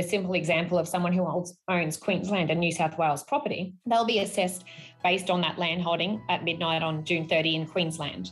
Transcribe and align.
the 0.00 0.08
simple 0.08 0.34
example 0.34 0.78
of 0.78 0.86
someone 0.86 1.12
who 1.12 1.26
owns 1.68 1.96
Queensland 1.96 2.50
and 2.50 2.60
New 2.60 2.70
South 2.70 2.96
Wales 2.98 3.24
property, 3.24 3.74
they'll 3.84 4.04
be 4.04 4.20
assessed 4.20 4.64
based 5.02 5.28
on 5.28 5.40
that 5.40 5.58
land 5.58 5.82
holding 5.82 6.22
at 6.28 6.44
midnight 6.44 6.84
on 6.84 7.04
June 7.04 7.28
30 7.28 7.56
in 7.56 7.66
Queensland. 7.66 8.30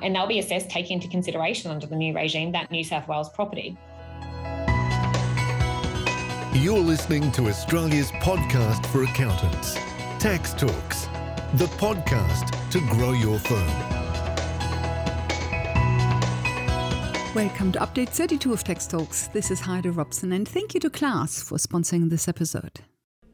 And 0.00 0.16
they'll 0.16 0.26
be 0.26 0.38
assessed 0.38 0.70
taking 0.70 0.94
into 0.94 1.08
consideration 1.08 1.70
under 1.70 1.86
the 1.86 1.96
new 1.96 2.14
regime 2.14 2.50
that 2.52 2.70
New 2.70 2.82
South 2.82 3.08
Wales 3.08 3.28
property. 3.28 3.76
You're 6.54 6.78
listening 6.78 7.30
to 7.32 7.48
Australia's 7.48 8.10
podcast 8.12 8.86
for 8.86 9.02
accountants, 9.02 9.74
Tax 10.18 10.54
Talks, 10.54 11.06
the 11.54 11.66
podcast 11.76 12.70
to 12.70 12.80
grow 12.94 13.12
your 13.12 13.38
firm. 13.38 14.01
Welcome 17.34 17.72
to 17.72 17.78
update 17.78 18.10
32 18.10 18.52
of 18.52 18.62
Tax 18.62 18.86
Talks. 18.86 19.28
This 19.28 19.50
is 19.50 19.58
Heide 19.58 19.86
Robson, 19.86 20.32
and 20.32 20.46
thank 20.46 20.74
you 20.74 20.80
to 20.80 20.90
Class 20.90 21.42
for 21.42 21.56
sponsoring 21.56 22.10
this 22.10 22.28
episode. 22.28 22.80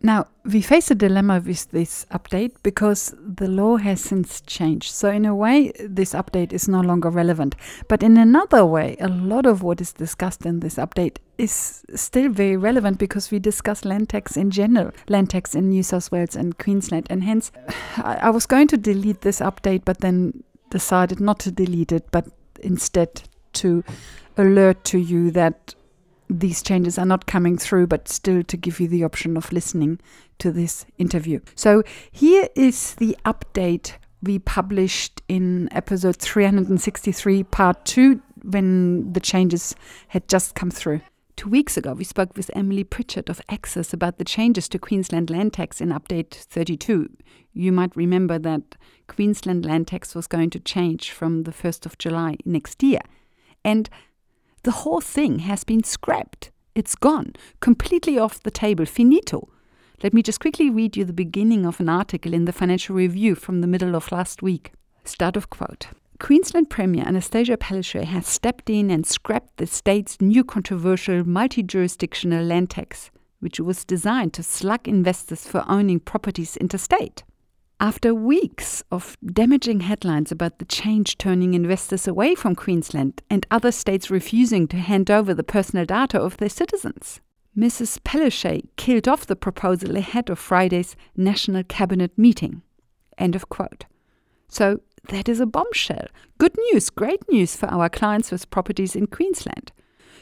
Now, 0.02 0.28
we 0.44 0.62
face 0.62 0.92
a 0.92 0.94
dilemma 0.94 1.42
with 1.44 1.68
this 1.72 2.06
update 2.12 2.52
because 2.62 3.12
the 3.18 3.48
law 3.48 3.76
has 3.76 4.00
since 4.00 4.40
changed. 4.42 4.92
So, 4.92 5.10
in 5.10 5.24
a 5.24 5.34
way, 5.34 5.72
this 5.80 6.12
update 6.12 6.52
is 6.52 6.68
no 6.68 6.80
longer 6.80 7.10
relevant. 7.10 7.56
But 7.88 8.04
in 8.04 8.16
another 8.16 8.64
way, 8.64 8.96
a 9.00 9.08
lot 9.08 9.46
of 9.46 9.64
what 9.64 9.80
is 9.80 9.92
discussed 9.94 10.46
in 10.46 10.60
this 10.60 10.76
update 10.76 11.16
is 11.36 11.84
still 11.96 12.30
very 12.30 12.56
relevant 12.56 12.98
because 12.98 13.32
we 13.32 13.40
discuss 13.40 13.84
land 13.84 14.10
tax 14.10 14.36
in 14.36 14.52
general, 14.52 14.92
land 15.08 15.30
tax 15.30 15.56
in 15.56 15.70
New 15.70 15.82
South 15.82 16.12
Wales 16.12 16.36
and 16.36 16.56
Queensland. 16.56 17.08
And 17.10 17.24
hence, 17.24 17.50
I 17.96 18.30
was 18.30 18.46
going 18.46 18.68
to 18.68 18.76
delete 18.76 19.22
this 19.22 19.40
update, 19.40 19.84
but 19.84 19.98
then 20.02 20.44
decided 20.70 21.18
not 21.18 21.40
to 21.40 21.50
delete 21.50 21.90
it, 21.90 22.06
but 22.12 22.28
instead 22.60 23.22
to 23.58 23.84
alert 24.36 24.84
to 24.84 24.98
you 24.98 25.30
that 25.32 25.74
these 26.30 26.62
changes 26.62 26.98
are 26.98 27.06
not 27.06 27.26
coming 27.26 27.56
through, 27.56 27.86
but 27.86 28.08
still 28.08 28.42
to 28.42 28.56
give 28.56 28.80
you 28.80 28.88
the 28.88 29.04
option 29.04 29.36
of 29.36 29.52
listening 29.52 29.98
to 30.38 30.52
this 30.52 30.84
interview. 30.98 31.40
So 31.54 31.82
here 32.10 32.48
is 32.54 32.94
the 32.94 33.16
update 33.24 33.94
we 34.22 34.38
published 34.38 35.22
in 35.28 35.68
episode 35.72 36.16
363, 36.16 37.44
part 37.44 37.84
two, 37.84 38.20
when 38.42 39.12
the 39.12 39.20
changes 39.20 39.74
had 40.08 40.28
just 40.28 40.54
come 40.54 40.70
through. 40.70 41.00
Two 41.36 41.48
weeks 41.48 41.76
ago, 41.76 41.92
we 41.92 42.02
spoke 42.02 42.36
with 42.36 42.50
Emily 42.52 42.82
Pritchard 42.82 43.30
of 43.30 43.40
Access 43.48 43.92
about 43.92 44.18
the 44.18 44.24
changes 44.24 44.68
to 44.70 44.78
Queensland 44.78 45.30
land 45.30 45.52
tax 45.52 45.80
in 45.80 45.90
update 45.90 46.34
32. 46.34 47.08
You 47.52 47.72
might 47.72 47.94
remember 47.94 48.40
that 48.40 48.74
Queensland 49.06 49.64
land 49.64 49.86
tax 49.86 50.16
was 50.16 50.26
going 50.26 50.50
to 50.50 50.58
change 50.58 51.12
from 51.12 51.44
the 51.44 51.52
1st 51.52 51.86
of 51.86 51.96
July 51.96 52.38
next 52.44 52.82
year. 52.82 53.00
And 53.64 53.88
the 54.62 54.72
whole 54.72 55.00
thing 55.00 55.40
has 55.40 55.64
been 55.64 55.84
scrapped. 55.84 56.50
It's 56.74 56.94
gone, 56.94 57.32
completely 57.60 58.18
off 58.18 58.42
the 58.42 58.50
table, 58.50 58.86
finito. 58.86 59.48
Let 60.02 60.14
me 60.14 60.22
just 60.22 60.40
quickly 60.40 60.70
read 60.70 60.96
you 60.96 61.04
the 61.04 61.12
beginning 61.12 61.66
of 61.66 61.80
an 61.80 61.88
article 61.88 62.32
in 62.32 62.44
the 62.44 62.52
Financial 62.52 62.94
Review 62.94 63.34
from 63.34 63.60
the 63.60 63.66
middle 63.66 63.96
of 63.96 64.12
last 64.12 64.42
week. 64.42 64.72
Start 65.04 65.36
of 65.36 65.50
quote. 65.50 65.88
Queensland 66.20 66.68
Premier 66.68 67.04
Anastasia 67.06 67.56
Palaszczuk 67.56 68.04
has 68.04 68.26
stepped 68.26 68.68
in 68.68 68.90
and 68.90 69.06
scrapped 69.06 69.56
the 69.56 69.66
state's 69.66 70.20
new 70.20 70.44
controversial 70.44 71.26
multi 71.26 71.62
jurisdictional 71.62 72.44
land 72.44 72.70
tax, 72.70 73.10
which 73.40 73.60
was 73.60 73.84
designed 73.84 74.34
to 74.34 74.42
slug 74.42 74.86
investors 74.86 75.46
for 75.46 75.64
owning 75.68 76.00
properties 76.00 76.56
interstate. 76.56 77.22
After 77.80 78.12
weeks 78.12 78.82
of 78.90 79.16
damaging 79.24 79.80
headlines 79.80 80.32
about 80.32 80.58
the 80.58 80.64
change 80.64 81.16
turning 81.16 81.54
investors 81.54 82.08
away 82.08 82.34
from 82.34 82.56
Queensland 82.56 83.22
and 83.30 83.46
other 83.52 83.70
states 83.70 84.10
refusing 84.10 84.66
to 84.68 84.78
hand 84.78 85.12
over 85.12 85.32
the 85.32 85.44
personal 85.44 85.84
data 85.84 86.20
of 86.20 86.38
their 86.38 86.48
citizens, 86.48 87.20
Mrs. 87.56 88.00
Palaszczuk 88.00 88.64
killed 88.74 89.06
off 89.06 89.26
the 89.26 89.36
proposal 89.36 89.96
ahead 89.96 90.28
of 90.28 90.40
Friday's 90.40 90.96
National 91.16 91.62
Cabinet 91.62 92.10
meeting. 92.18 92.62
End 93.16 93.36
of 93.36 93.48
quote. 93.48 93.84
So 94.48 94.80
that 95.10 95.28
is 95.28 95.38
a 95.38 95.46
bombshell. 95.46 96.08
Good 96.38 96.56
news, 96.72 96.90
great 96.90 97.20
news 97.30 97.54
for 97.54 97.66
our 97.66 97.88
clients 97.88 98.32
with 98.32 98.50
properties 98.50 98.96
in 98.96 99.06
Queensland. 99.06 99.70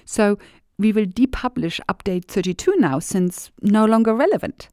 So 0.05 0.38
we 0.78 0.93
will 0.93 1.06
depublish 1.06 1.81
update 1.88 2.27
32 2.27 2.77
now 2.77 2.99
since 2.99 3.50
no 3.62 3.87
longer 3.87 4.15
relevant. 4.15 4.69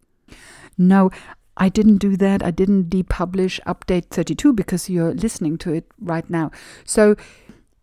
No, 0.77 1.11
I 1.57 1.69
didn't 1.69 1.97
do 1.97 2.17
that. 2.17 2.43
I 2.43 2.51
didn't 2.51 2.89
depublish 2.89 3.59
update 3.67 4.05
32 4.09 4.53
because 4.53 4.89
you're 4.89 5.13
listening 5.13 5.57
to 5.59 5.73
it 5.73 5.85
right 5.99 6.27
now. 6.29 6.51
So 6.85 7.15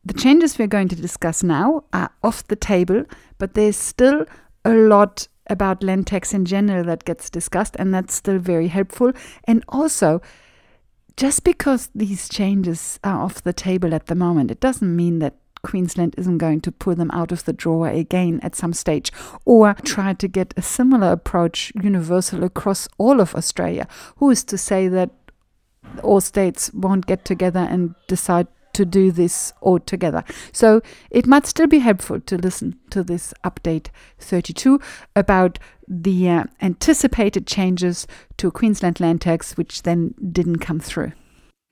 the 0.05 0.15
changes 0.15 0.59
we're 0.59 0.67
going 0.67 0.89
to 0.89 0.97
discuss 0.97 1.43
now 1.43 1.85
are 1.93 2.11
off 2.23 2.47
the 2.47 2.57
table, 2.57 3.05
but 3.39 3.55
there's 3.55 3.77
still 3.77 4.27
a 4.65 4.73
lot 4.73 5.29
about 5.47 5.83
land 5.83 6.07
tax 6.07 6.33
in 6.33 6.45
general 6.45 6.85
that 6.85 7.05
gets 7.05 7.29
discussed, 7.29 7.77
and 7.79 7.93
that's 7.93 8.15
still 8.15 8.39
very 8.39 8.69
helpful. 8.69 9.13
And 9.45 9.65
also, 9.69 10.23
just 11.17 11.45
because 11.45 11.91
these 11.95 12.29
changes 12.29 12.99
are 13.05 13.21
off 13.21 13.43
the 13.43 13.53
table 13.53 13.95
at 13.95 14.07
the 14.07 14.15
moment, 14.15 14.51
it 14.51 14.61
doesn't 14.61 14.95
mean 14.95 15.19
that 15.19 15.35
Queensland 15.63 16.15
isn't 16.19 16.39
going 16.39 16.61
to 16.63 16.73
pull 16.73 16.95
them 16.95 17.11
out 17.13 17.33
of 17.33 17.45
the 17.45 17.53
drawer 17.53 17.89
again 17.89 18.41
at 18.43 18.57
some 18.57 18.73
stage, 18.73 19.13
or 19.45 19.75
try 19.85 20.13
to 20.15 20.29
get 20.29 20.55
a 20.57 20.63
similar 20.63 21.13
approach 21.13 21.73
universal 21.81 22.45
across 22.45 22.89
all 22.99 23.21
of 23.21 23.35
Australia. 23.35 23.87
Who 24.17 24.31
is 24.31 24.45
to 24.45 24.59
say 24.59 24.89
that 24.89 25.11
all 26.03 26.21
states 26.21 26.73
won't 26.73 27.07
get 27.07 27.25
together 27.25 27.61
and 27.61 27.95
decide 28.07 28.47
to 28.73 28.85
do 28.85 29.11
this 29.11 29.53
all 29.61 29.79
together? 29.81 30.25
So 30.53 30.81
it 31.11 31.27
might 31.27 31.47
still 31.47 31.67
be 31.67 31.81
helpful 31.81 32.21
to 32.21 32.37
listen 32.37 32.79
to 32.91 33.03
this 33.03 33.35
update 33.45 33.89
32 34.19 34.81
about 35.17 35.59
the 35.89 36.29
uh, 36.29 36.45
anticipated 36.63 37.47
changes 37.47 38.07
to 38.37 38.51
Queensland 38.51 39.01
land 39.01 39.23
tax, 39.23 39.57
which 39.57 39.83
then 39.83 40.15
didn't 40.33 40.59
come 40.59 40.79
through. 40.79 41.13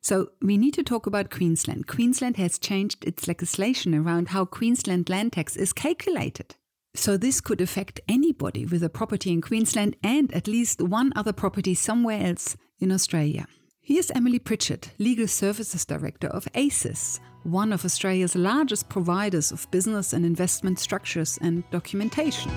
So, 0.01 0.31
we 0.41 0.57
need 0.57 0.75
to 0.75 0.83
talk 0.83 1.07
about 1.07 1.31
Queensland. 1.31 1.87
Queensland 1.87 2.37
has 2.37 2.59
changed 2.59 3.05
its 3.05 3.27
legislation 3.27 3.95
around 3.95 4.29
how 4.29 4.45
Queensland 4.45 5.09
land 5.09 5.33
tax 5.33 5.57
is 5.57 5.73
calculated. 5.73 6.55
So, 6.95 7.17
this 7.17 7.41
could 7.41 7.61
affect 7.61 8.01
anybody 8.09 8.65
with 8.65 8.83
a 8.83 8.89
property 8.89 9.33
in 9.33 9.41
Queensland 9.41 9.97
and 10.03 10.33
at 10.33 10.49
least 10.49 10.81
one 10.81 11.13
other 11.17 11.33
property 11.33 11.75
somewhere 11.75 12.27
else 12.27 12.57
in 12.79 12.93
Australia. 12.93 13.47
Here's 13.81 14.11
Emily 14.11 14.39
Pritchard, 14.39 14.89
Legal 14.99 15.27
Services 15.27 15.85
Director 15.85 16.29
of 16.29 16.47
ASIS, 16.55 17.21
one 17.43 17.73
of 17.73 17.85
Australia's 17.85 18.35
largest 18.35 18.89
providers 18.89 19.51
of 19.51 19.71
business 19.71 20.13
and 20.13 20.27
investment 20.27 20.79
structures 20.79 21.39
and 21.41 21.65
documentation. 21.71 22.51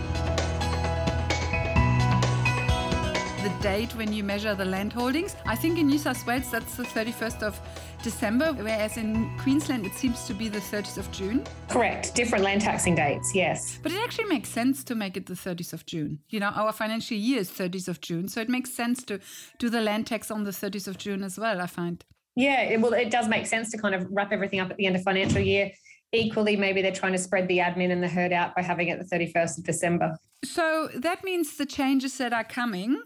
Date 3.62 3.96
when 3.96 4.12
you 4.12 4.24
measure 4.24 4.56
the 4.56 4.66
land 4.66 4.92
holdings. 4.92 5.36
I 5.46 5.56
think 5.56 5.78
in 5.78 5.88
New 5.88 6.00
South 6.00 6.26
Wales 6.26 6.50
that's 6.50 6.76
the 6.76 6.84
31st 6.84 7.44
of 7.44 7.60
December, 8.02 8.54
whereas 8.54 8.98
in 8.98 9.30
Queensland 9.38 9.86
it 9.86 9.94
seems 9.94 10.26
to 10.26 10.34
be 10.34 10.50
the 10.50 10.60
30th 10.60 10.98
of 10.98 11.12
June. 11.12 11.44
Correct. 11.70 12.16
Different 12.16 12.44
land 12.44 12.62
taxing 12.62 12.96
dates, 12.96 13.36
yes. 13.36 13.78
But 13.84 13.92
it 13.92 14.00
actually 14.04 14.26
makes 14.26 14.50
sense 14.50 14.84
to 14.86 14.96
make 14.96 15.16
it 15.16 15.28
the 15.28 15.36
30th 15.36 15.74
of 15.74 15.86
June. 15.86 16.20
You 16.30 16.40
know, 16.40 16.48
our 16.48 16.74
financial 16.74 17.16
year 17.16 17.40
is 17.40 17.52
30th 17.52 17.88
of 17.88 18.02
June, 18.02 18.28
so 18.28 18.42
it 18.42 18.50
makes 18.50 18.74
sense 18.74 19.04
to 19.04 19.20
do 19.60 19.70
the 19.70 19.82
land 19.82 20.08
tax 20.08 20.32
on 20.32 20.44
the 20.44 20.52
30th 20.52 20.88
of 20.88 20.98
June 20.98 21.24
as 21.24 21.38
well, 21.38 21.62
I 21.62 21.68
find. 21.68 22.04
Yeah, 22.36 22.62
it, 22.62 22.82
well, 22.82 22.94
it 22.94 23.12
does 23.12 23.28
make 23.28 23.46
sense 23.46 23.70
to 23.72 23.78
kind 23.78 23.94
of 23.94 24.08
wrap 24.10 24.32
everything 24.32 24.60
up 24.60 24.72
at 24.72 24.78
the 24.78 24.88
end 24.88 24.96
of 24.96 25.04
financial 25.04 25.42
year 25.42 25.72
equally 26.14 26.58
maybe 26.58 26.82
they're 26.82 26.92
trying 26.92 27.14
to 27.14 27.18
spread 27.18 27.48
the 27.48 27.60
admin 27.60 27.90
and 27.90 28.04
the 28.04 28.08
herd 28.08 28.34
out 28.34 28.54
by 28.54 28.62
having 28.62 28.90
it 28.90 29.00
the 29.00 29.16
31st 29.16 29.60
of 29.60 29.64
december 29.64 30.18
so 30.44 30.90
that 30.96 31.24
means 31.24 31.56
the 31.58 31.66
changes 31.66 32.18
that 32.18 32.34
are 32.34 32.44
coming 32.44 33.02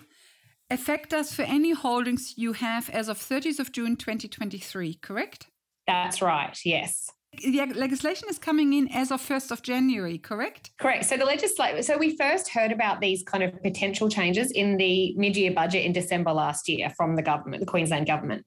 affect 0.69 1.13
us 1.13 1.33
for 1.33 1.43
any 1.43 1.73
holdings 1.73 2.33
you 2.37 2.53
have 2.53 2.89
as 2.89 3.07
of 3.07 3.17
30th 3.17 3.59
of 3.59 3.71
June 3.71 3.95
2023, 3.95 4.95
correct? 4.95 5.47
That's 5.87 6.21
right, 6.21 6.57
yes. 6.65 7.09
The 7.43 7.65
legislation 7.75 8.29
is 8.29 8.39
coming 8.39 8.71
in 8.71 8.87
as 8.93 9.11
of 9.11 9.21
1st 9.21 9.51
of 9.51 9.61
January, 9.61 10.17
correct? 10.17 10.71
Correct. 10.79 11.03
So 11.03 11.17
the 11.17 11.25
legislation, 11.25 11.83
so 11.83 11.97
we 11.97 12.15
first 12.15 12.49
heard 12.49 12.71
about 12.71 13.01
these 13.01 13.23
kind 13.23 13.43
of 13.43 13.61
potential 13.61 14.07
changes 14.07 14.51
in 14.51 14.77
the 14.77 15.13
mid-year 15.17 15.51
budget 15.51 15.83
in 15.83 15.91
December 15.91 16.31
last 16.31 16.69
year 16.69 16.89
from 16.95 17.17
the 17.17 17.21
government, 17.21 17.59
the 17.59 17.65
Queensland 17.67 18.07
government. 18.07 18.45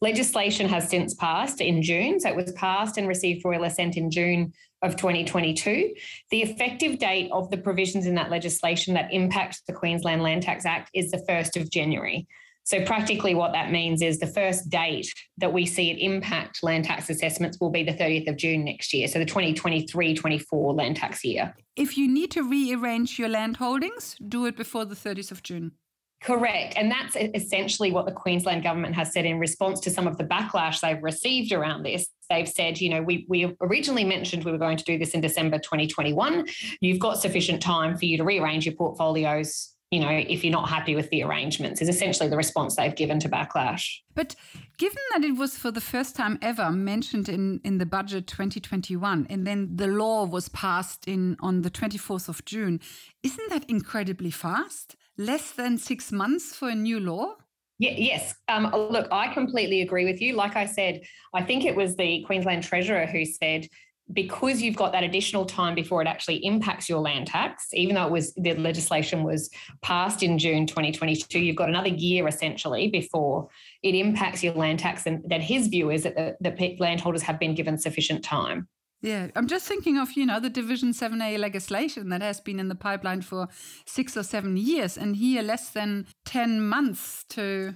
Legislation 0.00 0.68
has 0.68 0.88
since 0.88 1.14
passed 1.14 1.60
in 1.60 1.82
June. 1.82 2.20
So 2.20 2.28
it 2.28 2.36
was 2.36 2.52
passed 2.52 2.96
and 2.96 3.08
received 3.08 3.44
royal 3.44 3.64
assent 3.64 3.96
in 3.96 4.08
June 4.08 4.52
of 4.82 4.96
2022. 4.96 5.94
The 6.30 6.42
effective 6.42 6.98
date 6.98 7.30
of 7.32 7.50
the 7.50 7.58
provisions 7.58 8.06
in 8.06 8.14
that 8.14 8.30
legislation 8.30 8.94
that 8.94 9.12
impact 9.12 9.62
the 9.66 9.72
Queensland 9.72 10.22
Land 10.22 10.42
Tax 10.42 10.64
Act 10.64 10.90
is 10.94 11.10
the 11.10 11.24
1st 11.28 11.60
of 11.60 11.70
January. 11.70 12.26
So, 12.68 12.84
practically, 12.84 13.34
what 13.34 13.52
that 13.52 13.70
means 13.72 14.02
is 14.02 14.18
the 14.18 14.26
first 14.26 14.68
date 14.68 15.10
that 15.38 15.54
we 15.54 15.64
see 15.64 15.90
it 15.90 16.04
impact 16.04 16.62
land 16.62 16.84
tax 16.84 17.08
assessments 17.08 17.58
will 17.58 17.70
be 17.70 17.82
the 17.82 17.94
30th 17.94 18.28
of 18.28 18.36
June 18.36 18.62
next 18.64 18.92
year. 18.92 19.08
So, 19.08 19.18
the 19.18 19.24
2023 19.24 20.14
24 20.14 20.74
land 20.74 20.96
tax 20.96 21.24
year. 21.24 21.54
If 21.76 21.96
you 21.96 22.06
need 22.06 22.30
to 22.32 22.42
rearrange 22.42 23.18
your 23.18 23.30
land 23.30 23.56
holdings, 23.56 24.16
do 24.28 24.44
it 24.44 24.54
before 24.54 24.84
the 24.84 24.94
30th 24.94 25.30
of 25.30 25.42
June. 25.42 25.72
Correct. 26.20 26.74
And 26.76 26.90
that's 26.90 27.16
essentially 27.16 27.92
what 27.92 28.06
the 28.06 28.12
Queensland 28.12 28.64
government 28.64 28.94
has 28.96 29.12
said 29.12 29.24
in 29.24 29.38
response 29.38 29.80
to 29.80 29.90
some 29.90 30.08
of 30.08 30.18
the 30.18 30.24
backlash 30.24 30.80
they've 30.80 31.02
received 31.02 31.52
around 31.52 31.84
this. 31.84 32.08
They've 32.28 32.48
said, 32.48 32.80
you 32.80 32.90
know, 32.90 33.02
we, 33.02 33.24
we 33.28 33.54
originally 33.60 34.04
mentioned 34.04 34.44
we 34.44 34.50
were 34.50 34.58
going 34.58 34.76
to 34.76 34.84
do 34.84 34.98
this 34.98 35.10
in 35.10 35.20
December 35.20 35.58
2021. 35.58 36.46
You've 36.80 36.98
got 36.98 37.18
sufficient 37.18 37.62
time 37.62 37.96
for 37.96 38.04
you 38.04 38.16
to 38.16 38.24
rearrange 38.24 38.66
your 38.66 38.74
portfolios 38.74 39.74
you 39.90 40.00
know, 40.00 40.10
if 40.10 40.44
you're 40.44 40.52
not 40.52 40.68
happy 40.68 40.94
with 40.94 41.08
the 41.08 41.22
arrangements, 41.22 41.80
is 41.80 41.88
essentially 41.88 42.28
the 42.28 42.36
response 42.36 42.76
they've 42.76 42.94
given 42.94 43.18
to 43.20 43.28
backlash. 43.28 44.00
But 44.14 44.34
given 44.76 44.98
that 45.12 45.24
it 45.24 45.36
was 45.36 45.56
for 45.56 45.70
the 45.70 45.80
first 45.80 46.14
time 46.14 46.38
ever 46.42 46.70
mentioned 46.70 47.28
in, 47.28 47.60
in 47.64 47.78
the 47.78 47.86
budget 47.86 48.26
2021, 48.26 49.26
and 49.30 49.46
then 49.46 49.76
the 49.76 49.86
law 49.86 50.26
was 50.26 50.50
passed 50.50 51.08
in 51.08 51.38
on 51.40 51.62
the 51.62 51.70
24th 51.70 52.28
of 52.28 52.44
June, 52.44 52.80
isn't 53.22 53.48
that 53.48 53.64
incredibly 53.70 54.30
fast? 54.30 54.94
Less 55.18 55.50
than 55.50 55.78
six 55.78 56.12
months 56.12 56.54
for 56.54 56.68
a 56.68 56.74
new 56.74 57.00
law? 57.00 57.34
Yeah, 57.80 57.94
yes. 57.96 58.34
Um, 58.48 58.70
look, 58.72 59.08
I 59.12 59.32
completely 59.32 59.82
agree 59.82 60.04
with 60.04 60.20
you. 60.20 60.34
Like 60.34 60.56
I 60.56 60.64
said, 60.64 61.02
I 61.34 61.42
think 61.42 61.64
it 61.64 61.76
was 61.76 61.96
the 61.96 62.22
Queensland 62.24 62.62
Treasurer 62.62 63.06
who 63.06 63.24
said 63.24 63.68
because 64.12 64.62
you've 64.62 64.76
got 64.76 64.92
that 64.92 65.04
additional 65.04 65.44
time 65.44 65.74
before 65.74 66.00
it 66.00 66.08
actually 66.08 66.44
impacts 66.44 66.88
your 66.88 67.00
land 67.00 67.26
tax, 67.26 67.68
even 67.74 67.94
though 67.94 68.06
it 68.06 68.10
was 68.10 68.32
the 68.34 68.54
legislation 68.54 69.22
was 69.22 69.50
passed 69.82 70.22
in 70.22 70.38
June 70.38 70.66
2022, 70.66 71.38
you've 71.38 71.56
got 71.56 71.68
another 71.68 71.88
year 71.88 72.26
essentially 72.26 72.88
before 72.88 73.48
it 73.82 73.94
impacts 73.94 74.42
your 74.42 74.54
land 74.54 74.78
tax. 74.78 75.04
And 75.06 75.22
that 75.28 75.42
his 75.42 75.68
view 75.68 75.90
is 75.90 76.04
that 76.04 76.16
the, 76.16 76.36
the 76.40 76.76
landholders 76.78 77.22
have 77.22 77.38
been 77.38 77.54
given 77.54 77.76
sufficient 77.76 78.24
time. 78.24 78.68
Yeah, 79.00 79.28
I'm 79.36 79.46
just 79.46 79.66
thinking 79.66 79.96
of, 79.96 80.12
you 80.14 80.26
know, 80.26 80.40
the 80.40 80.50
Division 80.50 80.92
7A 80.92 81.38
legislation 81.38 82.08
that 82.08 82.20
has 82.20 82.40
been 82.40 82.58
in 82.58 82.68
the 82.68 82.74
pipeline 82.74 83.22
for 83.22 83.48
six 83.86 84.16
or 84.16 84.24
seven 84.24 84.56
years, 84.56 84.98
and 84.98 85.16
here 85.16 85.42
less 85.42 85.70
than 85.70 86.06
10 86.26 86.60
months 86.60 87.24
to 87.30 87.74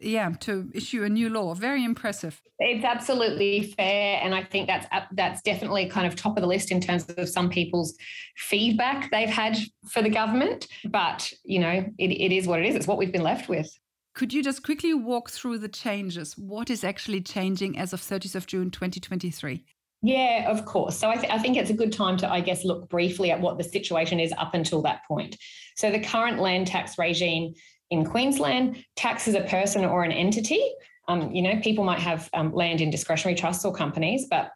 yeah 0.00 0.30
to 0.40 0.70
issue 0.74 1.02
a 1.02 1.08
new 1.08 1.30
law. 1.30 1.54
Very 1.54 1.84
impressive. 1.84 2.40
It's 2.58 2.84
absolutely 2.84 3.74
fair 3.76 4.20
and 4.22 4.34
i 4.34 4.42
think 4.42 4.68
that's 4.68 4.86
that's 5.12 5.42
definitely 5.42 5.86
kind 5.86 6.06
of 6.06 6.14
top 6.14 6.36
of 6.36 6.40
the 6.40 6.46
list 6.46 6.70
in 6.70 6.80
terms 6.80 7.04
of 7.10 7.28
some 7.28 7.50
people's 7.50 7.96
feedback 8.36 9.10
they've 9.10 9.28
had 9.28 9.58
for 9.88 10.02
the 10.02 10.08
government 10.08 10.68
but 10.84 11.32
you 11.44 11.58
know 11.58 11.84
it, 11.98 12.10
it 12.10 12.32
is 12.32 12.46
what 12.46 12.60
it 12.60 12.66
is. 12.66 12.76
It's 12.76 12.86
what 12.86 12.98
we've 12.98 13.12
been 13.12 13.22
left 13.22 13.48
with. 13.48 13.68
Could 14.14 14.32
you 14.32 14.44
just 14.44 14.62
quickly 14.62 14.94
walk 14.94 15.30
through 15.30 15.58
the 15.58 15.68
changes? 15.68 16.38
What 16.38 16.70
is 16.70 16.84
actually 16.84 17.20
changing 17.20 17.76
as 17.76 17.92
of 17.92 18.00
30th 18.00 18.36
of 18.36 18.46
june 18.46 18.70
2023 18.70 19.64
yeah, 20.04 20.50
of 20.50 20.66
course. 20.66 20.98
So 20.98 21.08
I, 21.08 21.16
th- 21.16 21.32
I, 21.32 21.38
think 21.38 21.56
it's 21.56 21.70
a 21.70 21.74
good 21.74 21.90
time 21.90 22.18
to, 22.18 22.30
I 22.30 22.40
guess, 22.40 22.62
look 22.62 22.90
briefly 22.90 23.30
at 23.30 23.40
what 23.40 23.56
the 23.56 23.64
situation 23.64 24.20
is 24.20 24.34
up 24.36 24.52
until 24.52 24.82
that 24.82 25.00
point. 25.08 25.38
So 25.76 25.90
the 25.90 25.98
current 25.98 26.38
land 26.38 26.66
tax 26.66 26.98
regime 26.98 27.54
in 27.88 28.04
Queensland, 28.04 28.84
taxes 28.96 29.34
a 29.34 29.40
person 29.40 29.82
or 29.82 30.04
an 30.04 30.12
entity. 30.12 30.62
Um, 31.08 31.30
you 31.30 31.40
know, 31.40 31.58
people 31.62 31.84
might 31.84 32.00
have 32.00 32.28
um, 32.34 32.52
land 32.52 32.82
in 32.82 32.90
discretionary 32.90 33.34
trusts 33.34 33.64
or 33.64 33.72
companies, 33.72 34.26
but 34.28 34.50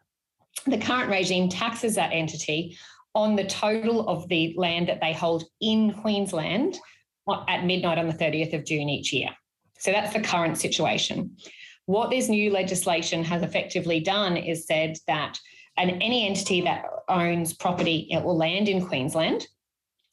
the 0.67 0.77
current 0.77 1.09
regime 1.09 1.49
taxes 1.49 1.95
that 1.95 2.11
entity 2.13 2.77
on 3.15 3.35
the 3.35 3.45
total 3.45 4.07
of 4.07 4.27
the 4.29 4.53
land 4.55 4.87
that 4.87 5.01
they 5.01 5.13
hold 5.13 5.45
in 5.61 5.93
Queensland 5.93 6.77
at 7.47 7.65
midnight 7.65 7.97
on 7.97 8.07
the 8.07 8.13
30th 8.13 8.53
of 8.53 8.65
June 8.65 8.87
each 8.87 9.11
year. 9.11 9.29
So 9.79 9.91
that's 9.91 10.13
the 10.13 10.21
current 10.21 10.59
situation. 10.59 11.37
What 11.89 12.11
this 12.11 12.29
new 12.29 12.51
legislation 12.51 13.23
has 13.23 13.41
effectively 13.41 13.99
done 13.99 14.37
is 14.37 14.67
said 14.67 14.99
that 15.07 15.39
an, 15.75 15.89
any 15.89 16.27
entity 16.27 16.61
that 16.61 16.85
owns 17.07 17.53
property 17.53 18.07
or 18.13 18.31
land 18.31 18.69
in 18.69 18.85
Queensland 18.85 19.47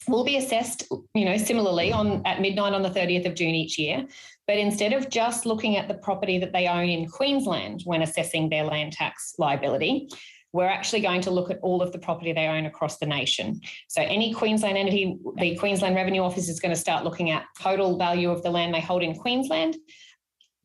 will 0.07 0.23
be 0.23 0.37
assessed, 0.37 0.91
you 1.13 1.23
know, 1.23 1.37
similarly 1.37 1.91
on 1.91 2.23
at 2.25 2.41
midnight 2.41 2.73
on 2.73 2.81
the 2.81 2.89
30th 2.89 3.27
of 3.27 3.35
June 3.35 3.53
each 3.53 3.77
year. 3.77 4.07
But 4.47 4.57
instead 4.57 4.91
of 4.91 5.11
just 5.11 5.45
looking 5.45 5.77
at 5.77 5.87
the 5.87 5.93
property 5.93 6.39
that 6.39 6.51
they 6.51 6.67
own 6.67 6.89
in 6.89 7.07
Queensland 7.07 7.83
when 7.85 8.01
assessing 8.01 8.49
their 8.49 8.63
land 8.63 8.93
tax 8.93 9.35
liability, 9.37 10.09
we're 10.53 10.65
actually 10.65 11.01
going 11.01 11.21
to 11.21 11.29
look 11.29 11.51
at 11.51 11.59
all 11.61 11.83
of 11.83 11.91
the 11.91 11.99
property 11.99 12.33
they 12.33 12.47
own 12.47 12.65
across 12.65 12.97
the 12.97 13.05
nation. 13.05 13.61
So 13.87 14.01
any 14.01 14.33
Queensland 14.33 14.79
entity, 14.79 15.19
the 15.35 15.55
Queensland 15.57 15.95
Revenue 15.95 16.23
Office 16.23 16.49
is 16.49 16.59
going 16.59 16.73
to 16.73 16.81
start 16.81 17.03
looking 17.03 17.29
at 17.29 17.45
total 17.61 17.99
value 17.99 18.31
of 18.31 18.41
the 18.41 18.49
land 18.49 18.73
they 18.73 18.81
hold 18.81 19.03
in 19.03 19.13
Queensland, 19.13 19.77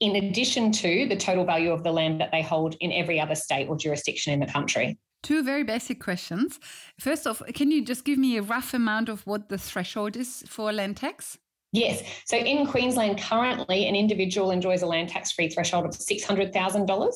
in 0.02 0.16
addition 0.16 0.72
to 0.72 1.06
the 1.06 1.16
total 1.16 1.44
value 1.44 1.70
of 1.70 1.84
the 1.84 1.93
land 1.93 2.20
that 2.20 2.32
they 2.32 2.43
hold 2.43 2.75
in 2.81 2.90
every 2.90 3.20
other 3.20 3.37
state 3.37 3.69
or 3.69 3.76
jurisdiction 3.76 4.32
in 4.32 4.40
the 4.40 4.46
country. 4.46 4.99
Two 5.22 5.44
very 5.44 5.62
basic 5.62 6.02
questions. 6.02 6.58
First 6.99 7.25
off, 7.25 7.40
can 7.54 7.70
you 7.70 7.84
just 7.84 8.04
give 8.04 8.19
me 8.19 8.37
a 8.37 8.43
rough 8.43 8.75
amount 8.75 9.08
of 9.08 9.25
what 9.28 9.49
the 9.49 9.58
threshold 9.58 10.16
is 10.16 10.43
for 10.49 10.72
land 10.72 10.96
tax? 10.96 11.38
Yes. 11.70 12.02
So 12.26 12.37
in 12.37 12.66
Queensland, 12.66 13.20
currently, 13.20 13.87
an 13.87 13.94
individual 13.94 14.50
enjoys 14.50 14.82
a 14.82 14.87
land 14.87 15.08
tax 15.08 15.31
free 15.31 15.49
threshold 15.49 15.87
of 15.87 15.93
$600,000. 15.93 17.12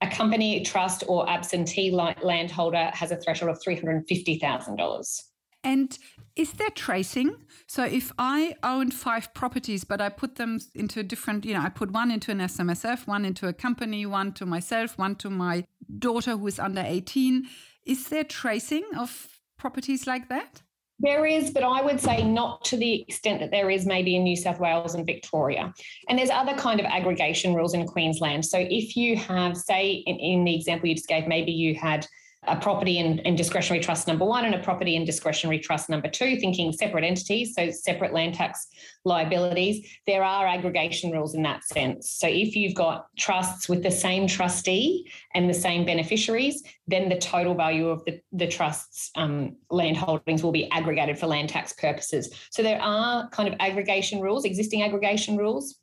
A 0.00 0.10
company, 0.10 0.64
trust, 0.64 1.04
or 1.06 1.28
absentee 1.28 1.90
landholder 1.90 2.90
has 2.94 3.10
a 3.12 3.16
threshold 3.16 3.50
of 3.50 3.60
$350,000. 3.62 5.20
And 5.64 5.98
is 6.36 6.52
there 6.52 6.70
tracing? 6.70 7.36
So 7.66 7.84
if 7.84 8.12
I 8.18 8.56
owned 8.62 8.92
five 8.92 9.32
properties, 9.34 9.82
but 9.84 10.00
I 10.00 10.10
put 10.10 10.36
them 10.36 10.60
into 10.74 11.02
different, 11.02 11.44
you 11.44 11.54
know, 11.54 11.62
I 11.62 11.70
put 11.70 11.90
one 11.90 12.10
into 12.10 12.30
an 12.30 12.38
SMSF, 12.38 13.06
one 13.06 13.24
into 13.24 13.48
a 13.48 13.52
company, 13.52 14.04
one 14.04 14.32
to 14.34 14.46
myself, 14.46 14.98
one 14.98 15.16
to 15.16 15.30
my 15.30 15.64
daughter 15.98 16.36
who 16.36 16.46
is 16.46 16.58
under 16.58 16.82
18, 16.84 17.48
is 17.86 18.08
there 18.08 18.24
tracing 18.24 18.84
of 18.96 19.40
properties 19.56 20.06
like 20.06 20.28
that? 20.28 20.62
There 21.00 21.26
is, 21.26 21.50
but 21.50 21.64
I 21.64 21.82
would 21.82 22.00
say 22.00 22.22
not 22.22 22.64
to 22.66 22.76
the 22.76 23.02
extent 23.02 23.40
that 23.40 23.50
there 23.50 23.68
is 23.68 23.84
maybe 23.84 24.14
in 24.14 24.22
New 24.22 24.36
South 24.36 24.60
Wales 24.60 24.94
and 24.94 25.04
Victoria. 25.04 25.74
And 26.08 26.18
there's 26.18 26.30
other 26.30 26.54
kind 26.54 26.78
of 26.78 26.86
aggregation 26.86 27.54
rules 27.54 27.74
in 27.74 27.86
Queensland. 27.86 28.44
So 28.44 28.58
if 28.58 28.96
you 28.96 29.16
have, 29.16 29.56
say, 29.56 30.04
in, 30.06 30.16
in 30.16 30.44
the 30.44 30.54
example 30.54 30.88
you 30.88 30.94
just 30.94 31.08
gave, 31.08 31.26
maybe 31.26 31.50
you 31.50 31.74
had 31.74 32.06
a 32.46 32.56
property 32.56 32.98
in, 32.98 33.18
in, 33.20 33.36
discretionary 33.36 33.82
trust 33.82 34.06
number 34.06 34.24
one 34.24 34.44
and 34.44 34.54
a 34.54 34.58
property 34.58 34.96
in 34.96 35.04
discretionary 35.04 35.58
trust 35.58 35.88
number 35.88 36.08
two, 36.08 36.36
thinking 36.38 36.72
separate 36.72 37.04
entities, 37.04 37.54
so 37.54 37.70
separate 37.70 38.12
land 38.12 38.34
tax 38.34 38.66
liabilities. 39.04 39.86
There 40.06 40.22
are 40.22 40.46
aggregation 40.46 41.10
rules 41.10 41.34
in 41.34 41.42
that 41.42 41.64
sense. 41.64 42.10
So 42.10 42.26
if 42.28 42.56
you've 42.56 42.74
got 42.74 43.06
trusts 43.18 43.68
with 43.68 43.82
the 43.82 43.90
same 43.90 44.26
trustee 44.26 45.10
and 45.34 45.48
the 45.48 45.54
same 45.54 45.84
beneficiaries, 45.84 46.62
then 46.86 47.08
the 47.08 47.18
total 47.18 47.54
value 47.54 47.88
of 47.88 48.04
the, 48.04 48.20
the 48.32 48.48
trust's 48.48 49.10
um, 49.16 49.56
land 49.70 49.96
holdings 49.96 50.42
will 50.42 50.52
be 50.52 50.70
aggregated 50.70 51.18
for 51.18 51.26
land 51.26 51.48
tax 51.48 51.72
purposes. 51.72 52.34
So 52.50 52.62
there 52.62 52.80
are 52.80 53.28
kind 53.30 53.48
of 53.48 53.54
aggregation 53.60 54.20
rules, 54.20 54.44
existing 54.44 54.82
aggregation 54.82 55.36
rules 55.36 55.78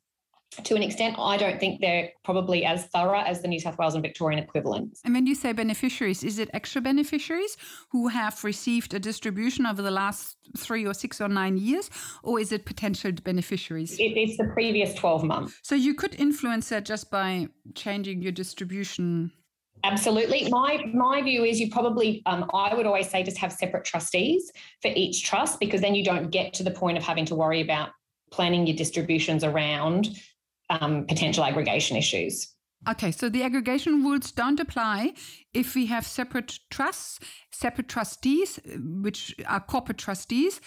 to 0.64 0.76
an 0.76 0.84
extent, 0.84 1.16
I 1.18 1.38
don't 1.38 1.60
think 1.60 1.80
they're 1.80 2.10
probably 2.24 2.66
as 2.66 2.86
thorough 2.88 3.22
as 3.22 3.42
the 3.42 3.48
New 3.48 3.60
South 3.60 3.78
Wales 3.78 3.96
and 3.96 4.04
Victorian 4.04 4.38
equivalents. 4.38 5.02
And 5.06 5.14
when 5.14 5.26
you 5.26 5.34
say 5.34 5.54
beneficiaries, 5.54 6.24
is 6.24 6.40
it 6.40 6.50
extra 6.54 6.82
beneficiaries 6.82 7.56
who 7.90 8.10
have 8.10 8.44
received 8.44 8.94
a 8.94 9.00
distribution 9.00 9.66
over 9.66 9.82
the 9.82 9.92
last 9.92 10.36
three 10.58 10.86
or 10.86 10.94
six 10.94 11.22
or 11.22 11.30
nine 11.30 11.58
years, 11.58 11.90
or 12.22 12.40
is 12.40 12.52
it 12.52 12.66
potential 12.66 13.12
beneficiaries? 13.24 13.98
It, 13.98 14.18
it's 14.18 14.38
the 14.38 14.50
previous 14.54 14.94
12 14.94 15.24
months. 15.24 15.58
So 15.64 15.76
you 15.76 15.94
could 15.94 16.16
influence 16.16 16.68
that 16.70 16.84
just 16.84 17.10
by 17.10 17.48
changing 17.74 18.22
your 18.22 18.34
distribution 18.34 19.32
Absolutely. 19.84 20.48
My 20.50 20.84
my 20.94 21.24
view 21.24 21.44
is 21.44 21.60
you 21.60 21.72
probably 21.72 22.22
um, 22.28 22.48
I 22.54 22.76
would 22.76 22.86
always 22.86 23.10
say 23.10 23.24
just 23.24 23.40
have 23.40 23.52
separate 23.52 23.84
trustees 23.84 24.52
for 24.80 24.92
each 24.96 25.24
trust 25.24 25.60
because 25.60 25.82
then 25.82 25.96
you 25.96 26.04
don't 26.04 26.30
get 26.30 26.54
to 26.56 26.64
the 26.64 26.70
point 26.70 27.00
of 27.00 27.04
having 27.04 27.26
to 27.26 27.36
worry 27.36 27.62
about 27.62 27.90
planning 28.32 28.68
your 28.68 28.76
distributions 28.76 29.44
around 29.44 30.10
um, 30.80 31.06
potential 31.06 31.44
aggregation 31.44 31.98
issues. 31.98 32.54
Okay, 32.90 33.12
so 33.12 33.30
the 33.30 33.44
aggregation 33.44 34.04
rules 34.04 34.32
don't 34.32 34.60
apply 34.60 35.14
if 35.54 35.76
we 35.76 35.86
have 35.86 36.06
separate 36.06 36.60
trusts, 36.72 37.20
separate 37.52 37.88
trustees, 37.88 38.60
which 38.76 39.36
are 39.48 39.60
corporate 39.60 40.00
trustees, 40.00 40.60